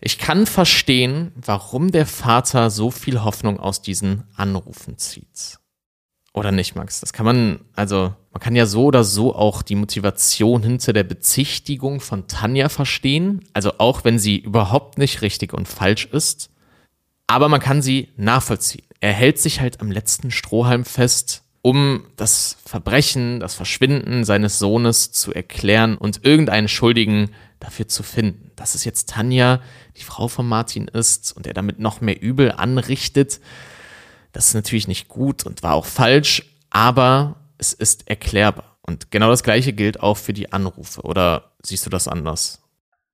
[0.00, 5.58] Ich kann verstehen, warum der Vater so viel Hoffnung aus diesen Anrufen zieht.
[6.32, 7.00] Oder nicht, Max?
[7.00, 11.04] Das kann man, also, man kann ja so oder so auch die Motivation hinter der
[11.04, 13.44] Bezichtigung von Tanja verstehen.
[13.52, 16.50] Also auch wenn sie überhaupt nicht richtig und falsch ist.
[17.26, 18.86] Aber man kann sie nachvollziehen.
[19.00, 25.12] Er hält sich halt am letzten Strohhalm fest, um das Verbrechen, das Verschwinden seines Sohnes
[25.12, 28.50] zu erklären und irgendeinen Schuldigen dafür zu finden.
[28.56, 29.60] Dass es jetzt Tanja,
[29.96, 33.40] die Frau von Martin ist und er damit noch mehr Übel anrichtet,
[34.32, 38.76] das ist natürlich nicht gut und war auch falsch, aber es ist erklärbar.
[38.82, 41.02] Und genau das Gleiche gilt auch für die Anrufe.
[41.02, 42.59] Oder siehst du das anders?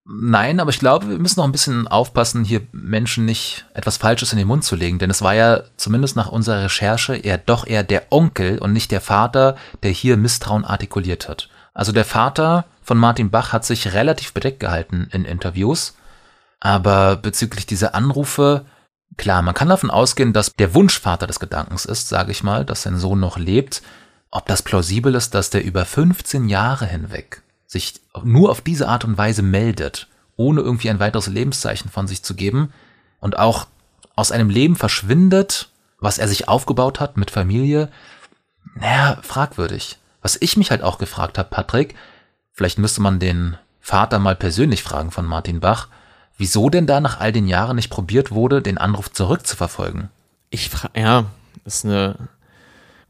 [0.09, 4.31] Nein, aber ich glaube, wir müssen noch ein bisschen aufpassen, hier Menschen nicht etwas Falsches
[4.31, 7.67] in den Mund zu legen, denn es war ja zumindest nach unserer Recherche eher doch
[7.67, 11.49] eher der Onkel und nicht der Vater, der hier Misstrauen artikuliert hat.
[11.75, 15.97] Also der Vater von Martin Bach hat sich relativ bedeckt gehalten in Interviews,
[16.61, 18.65] aber bezüglich dieser Anrufe
[19.17, 22.83] Klar, man kann davon ausgehen, dass der Wunschvater des Gedankens ist, sage ich mal, dass
[22.83, 23.81] sein Sohn noch lebt.
[24.31, 29.05] Ob das plausibel ist, dass der über 15 Jahre hinweg sich nur auf diese Art
[29.05, 32.73] und Weise meldet, ohne irgendwie ein weiteres Lebenszeichen von sich zu geben
[33.21, 33.67] und auch
[34.15, 37.91] aus einem Leben verschwindet, was er sich aufgebaut hat mit Familie,
[38.75, 39.99] naja, fragwürdig.
[40.23, 41.95] Was ich mich halt auch gefragt habe, Patrick,
[42.53, 45.89] vielleicht müsste man den Vater mal persönlich fragen von Martin Bach,
[46.37, 50.11] wieso denn da nach all den Jahren nicht probiert wurde, den Anruf zurückzuverfolgen.
[50.51, 51.25] Ich frage, ja,
[51.65, 52.17] ist eine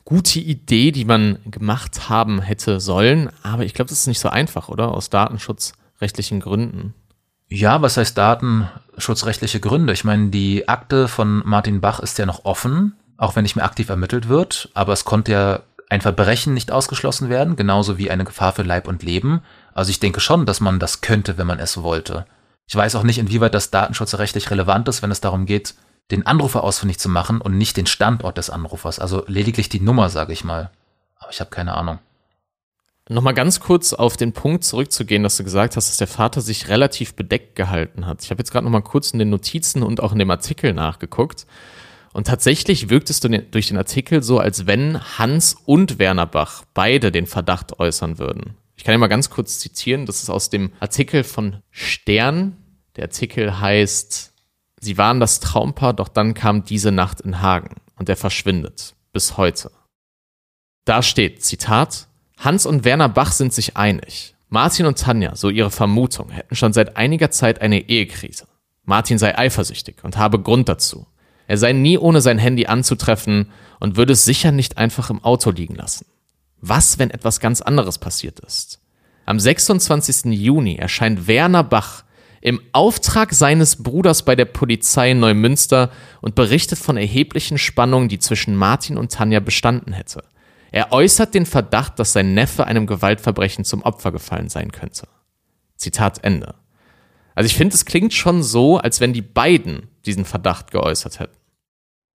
[0.06, 4.30] gute Idee, die man gemacht haben hätte sollen, aber ich glaube, das ist nicht so
[4.30, 4.92] einfach, oder?
[4.92, 6.94] Aus datenschutzrechtlichen Gründen.
[7.48, 9.92] Ja, was heißt datenschutzrechtliche Gründe?
[9.92, 13.64] Ich meine, die Akte von Martin Bach ist ja noch offen, auch wenn nicht mehr
[13.64, 18.24] aktiv ermittelt wird, aber es konnte ja ein Verbrechen nicht ausgeschlossen werden, genauso wie eine
[18.24, 19.42] Gefahr für Leib und Leben.
[19.74, 22.26] Also ich denke schon, dass man das könnte, wenn man es wollte.
[22.68, 25.74] Ich weiß auch nicht, inwieweit das datenschutzrechtlich relevant ist, wenn es darum geht,
[26.10, 30.08] den Anrufer ausfindig zu machen und nicht den Standort des Anrufers, also lediglich die Nummer,
[30.08, 30.70] sage ich mal.
[31.18, 31.98] Aber ich habe keine Ahnung.
[33.08, 36.68] Nochmal ganz kurz auf den Punkt zurückzugehen, dass du gesagt hast, dass der Vater sich
[36.68, 38.24] relativ bedeckt gehalten hat.
[38.24, 41.46] Ich habe jetzt gerade nochmal kurz in den Notizen und auch in dem Artikel nachgeguckt.
[42.12, 47.12] Und tatsächlich wirkt es durch den Artikel so, als wenn Hans und Werner Bach beide
[47.12, 48.56] den Verdacht äußern würden.
[48.74, 50.06] Ich kann ja mal ganz kurz zitieren.
[50.06, 52.56] Das ist aus dem Artikel von Stern.
[52.96, 54.32] Der Artikel heißt,
[54.86, 58.94] sie waren das Traumpaar, doch dann kam diese Nacht in Hagen und er verschwindet.
[59.12, 59.72] Bis heute.
[60.84, 62.06] Da steht, Zitat,
[62.38, 64.36] Hans und Werner Bach sind sich einig.
[64.48, 68.46] Martin und Tanja, so ihre Vermutung, hätten schon seit einiger Zeit eine Ehekrise.
[68.84, 71.08] Martin sei eifersüchtig und habe Grund dazu.
[71.48, 75.50] Er sei nie ohne sein Handy anzutreffen und würde es sicher nicht einfach im Auto
[75.50, 76.06] liegen lassen.
[76.60, 78.80] Was, wenn etwas ganz anderes passiert ist?
[79.24, 80.26] Am 26.
[80.26, 82.04] Juni erscheint Werner Bach
[82.40, 88.18] im Auftrag seines Bruders bei der Polizei in Neumünster und berichtet von erheblichen Spannungen, die
[88.18, 90.24] zwischen Martin und Tanja bestanden hätte.
[90.72, 95.08] Er äußert den Verdacht, dass sein Neffe einem Gewaltverbrechen zum Opfer gefallen sein könnte.
[95.76, 96.54] Zitat Ende.
[97.34, 101.36] Also ich finde, es klingt schon so, als wenn die beiden diesen Verdacht geäußert hätten.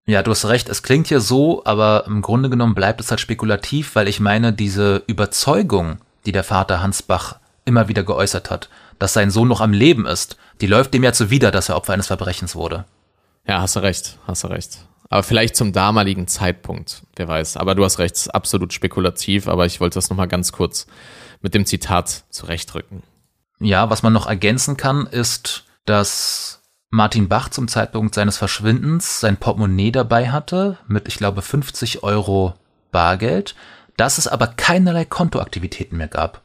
[0.07, 3.19] Ja, du hast recht, es klingt hier so, aber im Grunde genommen bleibt es halt
[3.19, 8.69] spekulativ, weil ich meine, diese Überzeugung, die der Vater Hans Bach immer wieder geäußert hat,
[9.01, 11.93] dass sein Sohn noch am Leben ist, die läuft dem ja zuwider, dass er Opfer
[11.93, 12.85] eines Verbrechens wurde.
[13.47, 14.77] Ja, hast du recht, hast du recht.
[15.09, 17.57] Aber vielleicht zum damaligen Zeitpunkt, wer weiß.
[17.57, 20.85] Aber du hast recht, absolut spekulativ, aber ich wollte das nochmal ganz kurz
[21.41, 23.01] mit dem Zitat zurechtrücken.
[23.59, 29.37] Ja, was man noch ergänzen kann, ist, dass Martin Bach zum Zeitpunkt seines Verschwindens sein
[29.37, 32.53] Portemonnaie dabei hatte mit, ich glaube, 50 Euro
[32.91, 33.55] Bargeld,
[33.97, 36.41] dass es aber keinerlei Kontoaktivitäten mehr gab.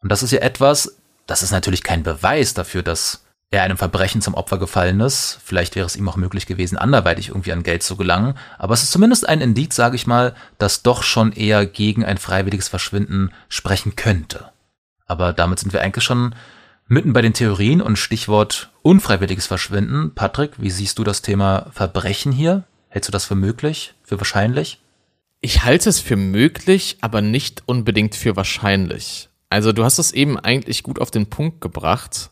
[0.00, 0.97] Und das ist ja etwas,
[1.28, 5.38] das ist natürlich kein Beweis dafür, dass er einem Verbrechen zum Opfer gefallen ist.
[5.44, 8.34] Vielleicht wäre es ihm auch möglich gewesen, anderweitig irgendwie an Geld zu gelangen.
[8.58, 12.18] Aber es ist zumindest ein Indiz, sage ich mal, das doch schon eher gegen ein
[12.18, 14.50] freiwilliges Verschwinden sprechen könnte.
[15.06, 16.34] Aber damit sind wir eigentlich schon
[16.86, 20.14] mitten bei den Theorien und Stichwort unfreiwilliges Verschwinden.
[20.14, 22.64] Patrick, wie siehst du das Thema Verbrechen hier?
[22.88, 24.80] Hältst du das für möglich, für wahrscheinlich?
[25.40, 29.28] Ich halte es für möglich, aber nicht unbedingt für wahrscheinlich.
[29.50, 32.30] Also du hast es eben eigentlich gut auf den Punkt gebracht.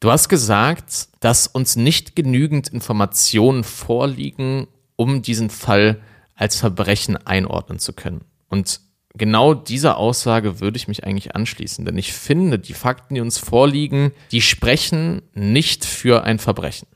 [0.00, 4.66] Du hast gesagt, dass uns nicht genügend Informationen vorliegen,
[4.96, 6.00] um diesen Fall
[6.34, 8.22] als Verbrechen einordnen zu können.
[8.48, 8.80] Und
[9.14, 13.38] genau dieser Aussage würde ich mich eigentlich anschließen, denn ich finde, die Fakten, die uns
[13.38, 16.88] vorliegen, die sprechen nicht für ein Verbrechen.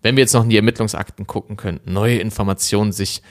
[0.00, 3.22] Wenn wir jetzt noch in die Ermittlungsakten gucken könnten, neue Informationen sich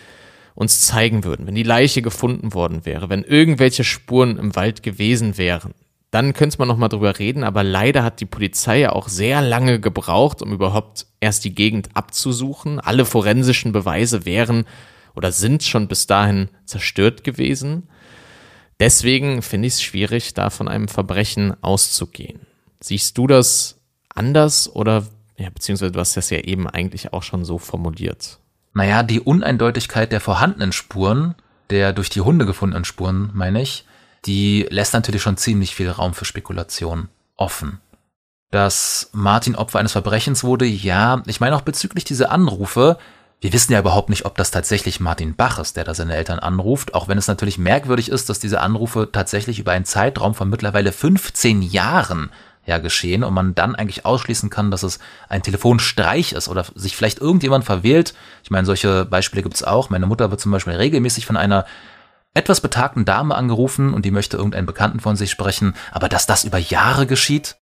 [0.55, 5.37] uns zeigen würden, wenn die Leiche gefunden worden wäre, wenn irgendwelche Spuren im Wald gewesen
[5.37, 5.73] wären,
[6.13, 9.41] dann könnte man noch mal drüber reden, aber leider hat die Polizei ja auch sehr
[9.41, 12.79] lange gebraucht, um überhaupt erst die Gegend abzusuchen.
[12.79, 14.65] Alle forensischen Beweise wären
[15.15, 17.89] oder sind schon bis dahin zerstört gewesen.
[18.79, 22.41] Deswegen finde ich es schwierig, da von einem Verbrechen auszugehen.
[22.79, 23.79] Siehst du das
[24.13, 28.39] anders oder, ja, beziehungsweise du hast das ja eben eigentlich auch schon so formuliert?
[28.73, 31.35] Naja, die Uneindeutigkeit der vorhandenen Spuren,
[31.69, 33.85] der durch die Hunde gefundenen Spuren, meine ich,
[34.25, 37.79] die lässt natürlich schon ziemlich viel Raum für Spekulation offen.
[38.51, 42.97] Dass Martin Opfer eines Verbrechens wurde, ja, ich meine auch bezüglich dieser Anrufe,
[43.41, 46.39] wir wissen ja überhaupt nicht, ob das tatsächlich Martin Bach ist, der da seine Eltern
[46.39, 50.49] anruft, auch wenn es natürlich merkwürdig ist, dass diese Anrufe tatsächlich über einen Zeitraum von
[50.49, 52.31] mittlerweile 15 Jahren
[52.65, 54.99] ja geschehen und man dann eigentlich ausschließen kann, dass es
[55.29, 58.13] ein Telefonstreich ist oder sich vielleicht irgendjemand verwählt.
[58.43, 59.89] Ich meine, solche Beispiele gibt es auch.
[59.89, 61.65] Meine Mutter wird zum Beispiel regelmäßig von einer
[62.33, 66.45] etwas betagten Dame angerufen und die möchte irgendeinen Bekannten von sich sprechen, aber dass das
[66.45, 67.57] über Jahre geschieht?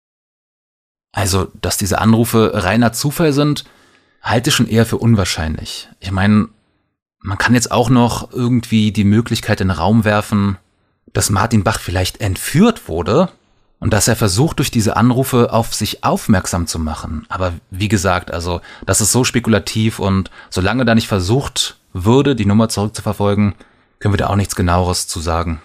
[1.13, 3.65] Also, dass diese Anrufe reiner Zufall sind,
[4.21, 5.89] halte ich schon eher für unwahrscheinlich.
[6.01, 6.49] Ich meine,
[7.21, 10.59] man kann jetzt auch noch irgendwie die Möglichkeit in den Raum werfen,
[11.13, 13.31] dass Martin Bach vielleicht entführt wurde
[13.81, 17.26] und dass er versucht, durch diese Anrufe auf sich aufmerksam zu machen.
[17.29, 22.47] Aber wie gesagt, also, das ist so spekulativ und solange da nicht versucht würde, die
[22.47, 23.55] Nummer zurückzuverfolgen,
[23.99, 25.61] können wir da auch nichts genaueres zu sagen.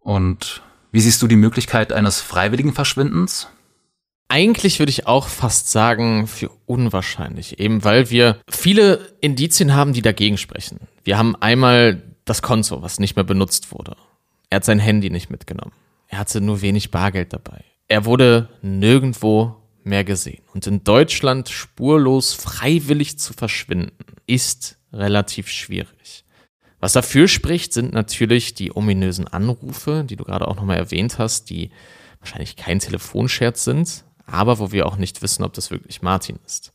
[0.00, 3.48] Und wie siehst du die Möglichkeit eines freiwilligen Verschwindens?
[4.28, 10.02] Eigentlich würde ich auch fast sagen, für unwahrscheinlich, eben weil wir viele Indizien haben, die
[10.02, 10.80] dagegen sprechen.
[11.02, 13.96] Wir haben einmal das Konto, was nicht mehr benutzt wurde.
[14.50, 15.72] Er hat sein Handy nicht mitgenommen.
[16.08, 17.64] Er hatte nur wenig Bargeld dabei.
[17.88, 20.42] Er wurde nirgendwo mehr gesehen.
[20.52, 23.92] Und in Deutschland spurlos freiwillig zu verschwinden,
[24.26, 26.24] ist relativ schwierig.
[26.80, 31.50] Was dafür spricht, sind natürlich die ominösen Anrufe, die du gerade auch nochmal erwähnt hast,
[31.50, 31.70] die
[32.20, 36.72] wahrscheinlich kein Telefonscherz sind, aber wo wir auch nicht wissen, ob das wirklich Martin ist.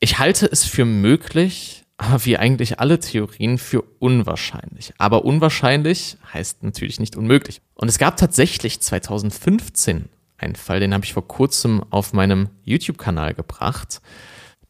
[0.00, 4.94] Ich halte es für möglich, aber wie eigentlich alle Theorien für unwahrscheinlich.
[4.98, 7.60] Aber unwahrscheinlich heißt natürlich nicht unmöglich.
[7.74, 13.34] Und es gab tatsächlich 2015 einen Fall, den habe ich vor kurzem auf meinem YouTube-Kanal
[13.34, 14.00] gebracht.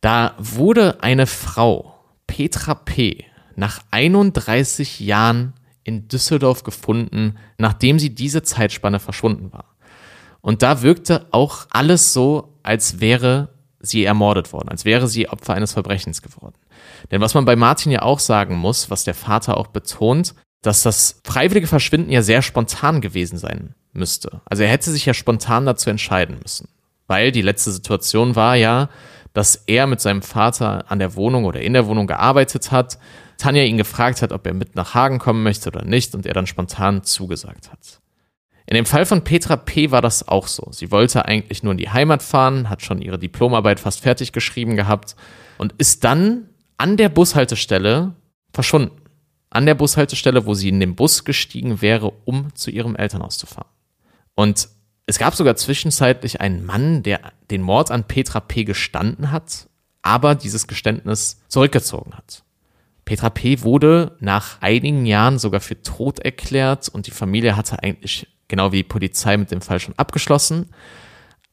[0.00, 1.94] Da wurde eine Frau,
[2.26, 3.24] Petra P.,
[3.56, 5.52] nach 31 Jahren
[5.82, 9.76] in Düsseldorf gefunden, nachdem sie diese Zeitspanne verschwunden war.
[10.40, 13.48] Und da wirkte auch alles so, als wäre
[13.80, 16.54] sie ermordet worden, als wäre sie Opfer eines Verbrechens geworden.
[17.10, 20.82] Denn was man bei Martin ja auch sagen muss, was der Vater auch betont, dass
[20.82, 24.40] das freiwillige Verschwinden ja sehr spontan gewesen sein müsste.
[24.44, 26.68] Also er hätte sich ja spontan dazu entscheiden müssen.
[27.06, 28.88] Weil die letzte Situation war ja,
[29.32, 32.98] dass er mit seinem Vater an der Wohnung oder in der Wohnung gearbeitet hat,
[33.38, 36.34] Tanja ihn gefragt hat, ob er mit nach Hagen kommen möchte oder nicht und er
[36.34, 38.00] dann spontan zugesagt hat.
[38.66, 39.92] In dem Fall von Petra P.
[39.92, 40.68] war das auch so.
[40.72, 44.76] Sie wollte eigentlich nur in die Heimat fahren, hat schon ihre Diplomarbeit fast fertig geschrieben
[44.76, 45.16] gehabt
[45.56, 46.47] und ist dann
[46.78, 48.14] an der Bushaltestelle
[48.52, 49.02] verschwunden.
[49.50, 53.46] An der Bushaltestelle, wo sie in den Bus gestiegen wäre, um zu ihrem Elternhaus zu
[53.46, 53.68] fahren.
[54.34, 54.68] Und
[55.06, 58.64] es gab sogar zwischenzeitlich einen Mann, der den Mord an Petra P.
[58.64, 59.68] gestanden hat,
[60.02, 62.44] aber dieses Geständnis zurückgezogen hat.
[63.04, 63.62] Petra P.
[63.62, 68.78] wurde nach einigen Jahren sogar für tot erklärt und die Familie hatte eigentlich genau wie
[68.78, 70.66] die Polizei mit dem Fall schon abgeschlossen.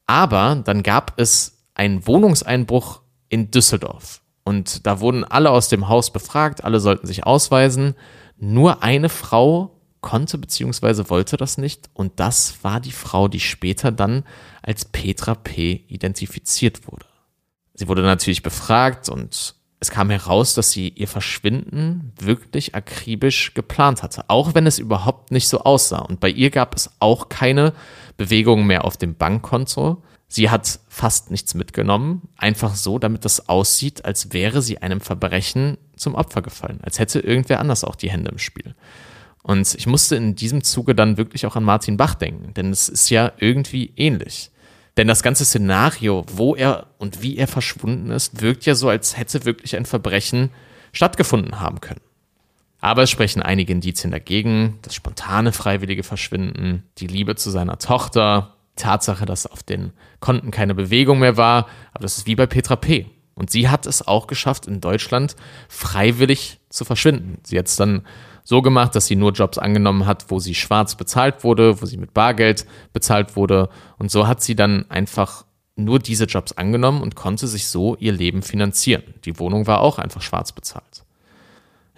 [0.06, 3.00] Aber dann gab es einen Wohnungseinbruch
[3.30, 7.96] in Düsseldorf und da wurden alle aus dem Haus befragt, alle sollten sich ausweisen.
[8.38, 11.10] Nur eine Frau konnte bzw.
[11.10, 14.22] wollte das nicht und das war die Frau, die später dann
[14.62, 15.84] als Petra P.
[15.88, 17.06] identifiziert wurde.
[17.74, 24.04] Sie wurde natürlich befragt und es kam heraus, dass sie ihr Verschwinden wirklich akribisch geplant
[24.04, 26.02] hatte, auch wenn es überhaupt nicht so aussah.
[26.02, 27.72] Und bei ihr gab es auch keine
[28.16, 30.04] Bewegungen mehr auf dem Bankkonto.
[30.28, 35.78] Sie hat fast nichts mitgenommen, einfach so, damit das aussieht, als wäre sie einem Verbrechen
[35.96, 38.74] zum Opfer gefallen, als hätte irgendwer anders auch die Hände im Spiel.
[39.42, 42.88] Und ich musste in diesem Zuge dann wirklich auch an Martin Bach denken, denn es
[42.88, 44.50] ist ja irgendwie ähnlich.
[44.96, 49.16] Denn das ganze Szenario, wo er und wie er verschwunden ist, wirkt ja so, als
[49.16, 50.50] hätte wirklich ein Verbrechen
[50.92, 52.00] stattgefunden haben können.
[52.80, 58.55] Aber es sprechen einige Indizien dagegen, das spontane freiwillige Verschwinden, die Liebe zu seiner Tochter,
[58.76, 62.76] Tatsache, dass auf den Konten keine Bewegung mehr war, aber das ist wie bei Petra
[62.76, 63.06] P.
[63.34, 65.36] Und sie hat es auch geschafft, in Deutschland
[65.68, 67.38] freiwillig zu verschwinden.
[67.44, 68.02] Sie hat es dann
[68.44, 71.98] so gemacht, dass sie nur Jobs angenommen hat, wo sie schwarz bezahlt wurde, wo sie
[71.98, 73.68] mit Bargeld bezahlt wurde.
[73.98, 78.12] Und so hat sie dann einfach nur diese Jobs angenommen und konnte sich so ihr
[78.12, 79.02] Leben finanzieren.
[79.24, 81.04] Die Wohnung war auch einfach schwarz bezahlt.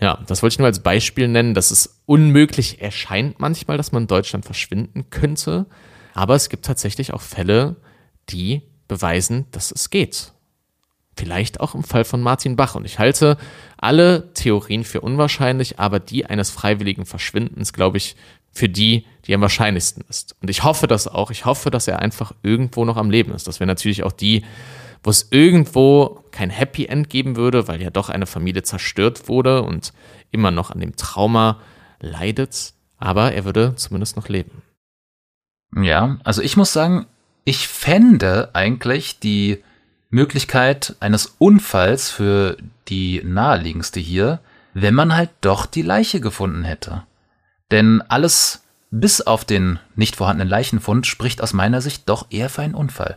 [0.00, 4.04] Ja, das wollte ich nur als Beispiel nennen, dass es unmöglich erscheint manchmal, dass man
[4.04, 5.66] in Deutschland verschwinden könnte.
[6.18, 7.76] Aber es gibt tatsächlich auch Fälle,
[8.28, 10.32] die beweisen, dass es geht.
[11.16, 12.74] Vielleicht auch im Fall von Martin Bach.
[12.74, 13.36] Und ich halte
[13.76, 18.16] alle Theorien für unwahrscheinlich, aber die eines freiwilligen Verschwindens, glaube ich,
[18.50, 20.34] für die, die am wahrscheinlichsten ist.
[20.42, 21.30] Und ich hoffe das auch.
[21.30, 23.46] Ich hoffe, dass er einfach irgendwo noch am Leben ist.
[23.46, 24.44] Das wäre natürlich auch die,
[25.04, 29.62] wo es irgendwo kein Happy End geben würde, weil ja doch eine Familie zerstört wurde
[29.62, 29.92] und
[30.32, 31.60] immer noch an dem Trauma
[32.00, 32.72] leidet.
[32.96, 34.62] Aber er würde zumindest noch leben.
[35.74, 37.06] Ja, also ich muss sagen,
[37.44, 39.62] ich fände eigentlich die
[40.10, 42.56] Möglichkeit eines Unfalls für
[42.88, 44.40] die naheliegendste hier,
[44.74, 47.04] wenn man halt doch die Leiche gefunden hätte.
[47.70, 52.62] Denn alles bis auf den nicht vorhandenen Leichenfund spricht aus meiner Sicht doch eher für
[52.62, 53.16] einen Unfall.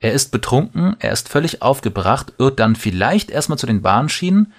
[0.00, 4.52] Er ist betrunken, er ist völlig aufgebracht, irrt dann vielleicht erstmal zu den Bahnschienen,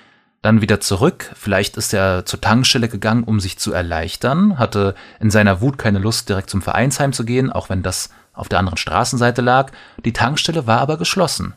[0.44, 5.32] dann wieder zurück, vielleicht ist er zur Tankstelle gegangen, um sich zu erleichtern, hatte in
[5.32, 8.78] seiner Wut keine Lust, direkt zum Vereinsheim zu gehen, auch wenn das auf der anderen
[8.78, 9.72] Straßenseite lag,
[10.04, 11.54] die Tankstelle war aber geschlossen.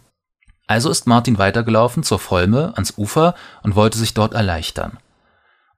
[0.69, 4.99] Also ist Martin weitergelaufen zur Volme ans Ufer und wollte sich dort erleichtern.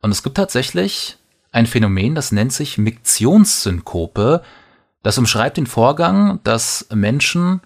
[0.03, 1.17] Und es gibt tatsächlich
[1.51, 4.43] ein Phänomen, das nennt sich Miktionssynkope.
[5.03, 7.63] Das umschreibt den Vorgang, dass Menschen,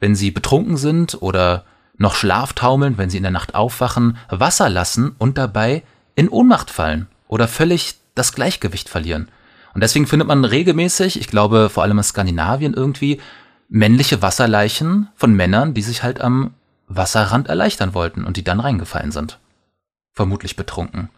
[0.00, 1.64] wenn sie betrunken sind oder
[1.98, 5.82] noch schlaftaumeln, wenn sie in der Nacht aufwachen, Wasser lassen und dabei
[6.14, 9.28] in Ohnmacht fallen oder völlig das Gleichgewicht verlieren.
[9.74, 13.20] Und deswegen findet man regelmäßig, ich glaube vor allem in Skandinavien irgendwie,
[13.68, 16.54] männliche Wasserleichen von Männern, die sich halt am
[16.88, 19.38] Wasserrand erleichtern wollten und die dann reingefallen sind.
[20.12, 21.10] Vermutlich betrunken.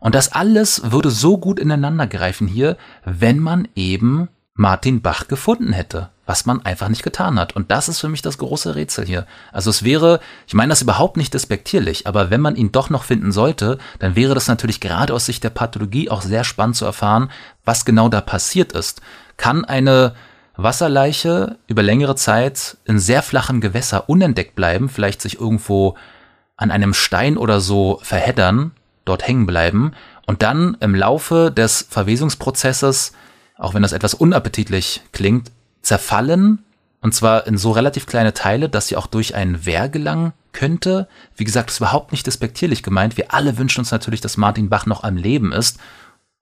[0.00, 4.28] Und das alles würde so gut ineinander greifen hier, wenn man eben
[4.58, 7.54] Martin Bach gefunden hätte, was man einfach nicht getan hat.
[7.54, 9.24] Und das ist für mich das große Rätsel hier.
[9.52, 13.04] Also es wäre, ich meine das überhaupt nicht despektierlich, aber wenn man ihn doch noch
[13.04, 16.84] finden sollte, dann wäre das natürlich gerade aus Sicht der Pathologie auch sehr spannend zu
[16.84, 17.30] erfahren,
[17.64, 19.00] was genau da passiert ist.
[19.36, 20.16] Kann eine
[20.56, 25.94] Wasserleiche über längere Zeit in sehr flachen Gewässer unentdeckt bleiben, vielleicht sich irgendwo
[26.56, 28.72] an einem Stein oder so verheddern,
[29.04, 29.92] dort hängen bleiben
[30.26, 33.12] und dann im Laufe des Verwesungsprozesses,
[33.58, 35.50] auch wenn das etwas unappetitlich klingt,
[35.82, 36.64] zerfallen
[37.00, 41.08] und zwar in so relativ kleine Teile, dass sie auch durch ein Wehr gelangen könnte.
[41.36, 43.16] Wie gesagt, ist überhaupt nicht despektierlich gemeint.
[43.16, 45.78] Wir alle wünschen uns natürlich, dass Martin Bach noch am Leben ist.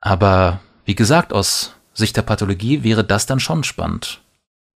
[0.01, 4.21] Aber wie gesagt, aus Sicht der Pathologie wäre das dann schon spannend.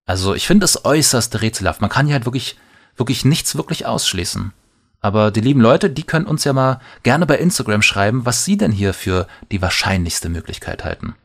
[0.05, 1.81] Also ich finde es äußerst rätselhaft.
[1.81, 2.57] Man kann ja halt wirklich,
[2.95, 4.53] wirklich nichts wirklich ausschließen.
[4.99, 8.57] Aber die lieben Leute, die können uns ja mal gerne bei Instagram schreiben, was sie
[8.57, 11.15] denn hier für die wahrscheinlichste Möglichkeit halten.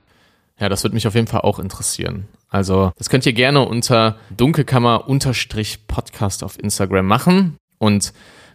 [0.58, 2.28] Ja, das würde mich auf jeden Fall auch interessieren.
[2.48, 7.56] Also, das könnt ihr gerne unter Dunkelkammer-Podcast auf Instagram machen.
[7.78, 8.12] Und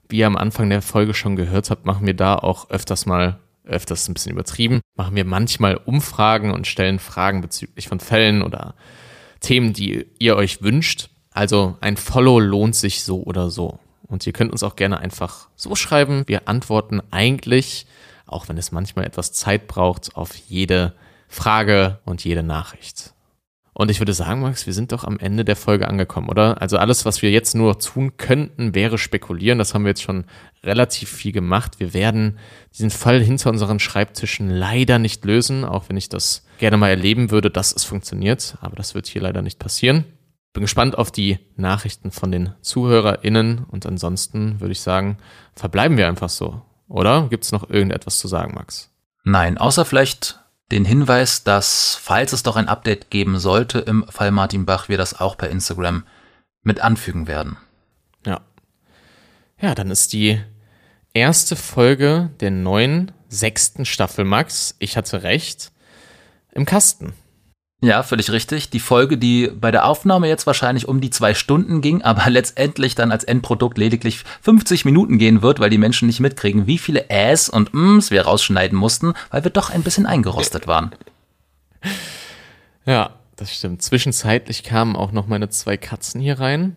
[0.10, 3.40] wie ihr am Anfang der Folge schon gehört habt, machen wir da auch öfters mal
[3.64, 8.76] öfters ein bisschen übertrieben, machen wir manchmal Umfragen und stellen Fragen bezüglich von Fällen oder
[9.40, 11.10] Themen, die ihr euch wünscht.
[11.32, 13.80] Also ein Follow lohnt sich so oder so.
[14.08, 16.24] Und ihr könnt uns auch gerne einfach so schreiben.
[16.28, 17.86] Wir antworten eigentlich,
[18.26, 20.94] auch wenn es manchmal etwas Zeit braucht, auf jede
[21.32, 23.14] Frage und jede Nachricht.
[23.74, 26.62] Und ich würde sagen, Max, wir sind doch am Ende der Folge angekommen, oder?
[26.62, 29.58] Also alles, was wir jetzt nur tun könnten, wäre spekulieren.
[29.58, 30.26] Das haben wir jetzt schon
[30.62, 31.80] relativ viel gemacht.
[31.80, 32.38] Wir werden
[32.74, 37.32] diesen Fall hinter unseren Schreibtischen leider nicht lösen, auch wenn ich das gerne mal erleben
[37.32, 38.58] würde, dass es funktioniert.
[38.60, 40.04] Aber das wird hier leider nicht passieren.
[40.52, 45.18] Bin gespannt auf die Nachrichten von den ZuhörerInnen und ansonsten würde ich sagen,
[45.56, 46.62] verbleiben wir einfach so.
[46.90, 48.92] Oder gibt es noch irgendetwas zu sagen, Max?
[49.24, 50.41] Nein, außer vielleicht
[50.72, 54.98] den Hinweis, dass, falls es doch ein Update geben sollte, im Fall Martin Bach, wir
[54.98, 56.04] das auch per Instagram
[56.64, 57.58] mit anfügen werden.
[58.26, 58.42] Ja.
[59.60, 60.42] Ja, dann ist die
[61.14, 64.76] erste Folge der neuen sechsten Staffel, Max.
[64.80, 65.72] Ich hatte recht.
[66.54, 67.14] Im Kasten.
[67.84, 68.70] Ja, völlig richtig.
[68.70, 72.94] Die Folge, die bei der Aufnahme jetzt wahrscheinlich um die zwei Stunden ging, aber letztendlich
[72.94, 77.10] dann als Endprodukt lediglich 50 Minuten gehen wird, weil die Menschen nicht mitkriegen, wie viele
[77.10, 80.92] Äs und Ms wir rausschneiden mussten, weil wir doch ein bisschen eingerostet waren.
[82.86, 83.82] Ja, das stimmt.
[83.82, 86.76] Zwischenzeitlich kamen auch noch meine zwei Katzen hier rein.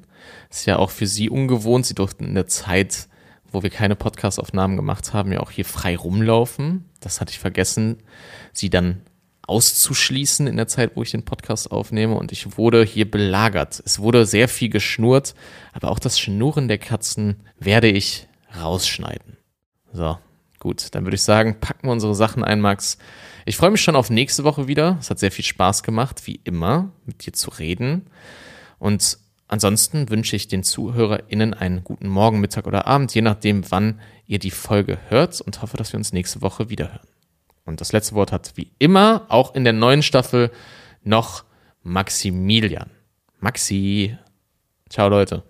[0.51, 1.85] Ist ja auch für sie ungewohnt.
[1.85, 3.09] Sie durften in der Zeit,
[3.53, 6.87] wo wir keine Podcast-Aufnahmen gemacht haben, ja auch hier frei rumlaufen.
[7.01, 7.99] Das hatte ich vergessen,
[8.55, 9.03] sie dann
[9.47, 12.17] auszuschließen in der Zeit, wo ich den Podcast aufnehme.
[12.17, 13.83] Und ich wurde hier belagert.
[13.85, 15.35] Es wurde sehr viel geschnurrt,
[15.73, 18.27] aber auch das Schnurren der Katzen werde ich
[18.61, 19.37] rausschneiden.
[19.93, 20.19] So,
[20.59, 20.95] gut.
[20.95, 22.99] Dann würde ich sagen, packen wir unsere Sachen ein, Max.
[23.45, 24.97] Ich freue mich schon auf nächste Woche wieder.
[25.01, 28.07] Es hat sehr viel Spaß gemacht, wie immer, mit dir zu reden.
[28.79, 29.19] Und
[29.49, 34.39] ansonsten wünsche ich den ZuhörerInnen einen guten Morgen, Mittag oder Abend, je nachdem, wann ihr
[34.39, 37.14] die Folge hört und hoffe, dass wir uns nächste Woche wieder hören.
[37.65, 40.51] Und das letzte Wort hat wie immer, auch in der neuen Staffel,
[41.03, 41.45] noch
[41.83, 42.91] Maximilian.
[43.41, 44.17] Maxi.
[44.89, 45.43] Ciao, Leute.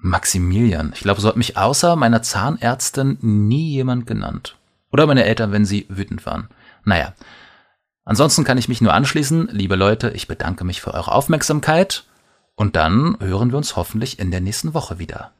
[0.00, 0.92] Maximilian.
[0.94, 4.56] Ich glaube, so hat mich außer meiner Zahnärztin nie jemand genannt.
[4.90, 6.48] Oder meine Eltern, wenn sie wütend waren.
[6.84, 7.14] Naja.
[8.04, 9.48] Ansonsten kann ich mich nur anschließen.
[9.52, 12.04] Liebe Leute, ich bedanke mich für eure Aufmerksamkeit.
[12.56, 15.32] Und dann hören wir uns hoffentlich in der nächsten Woche wieder.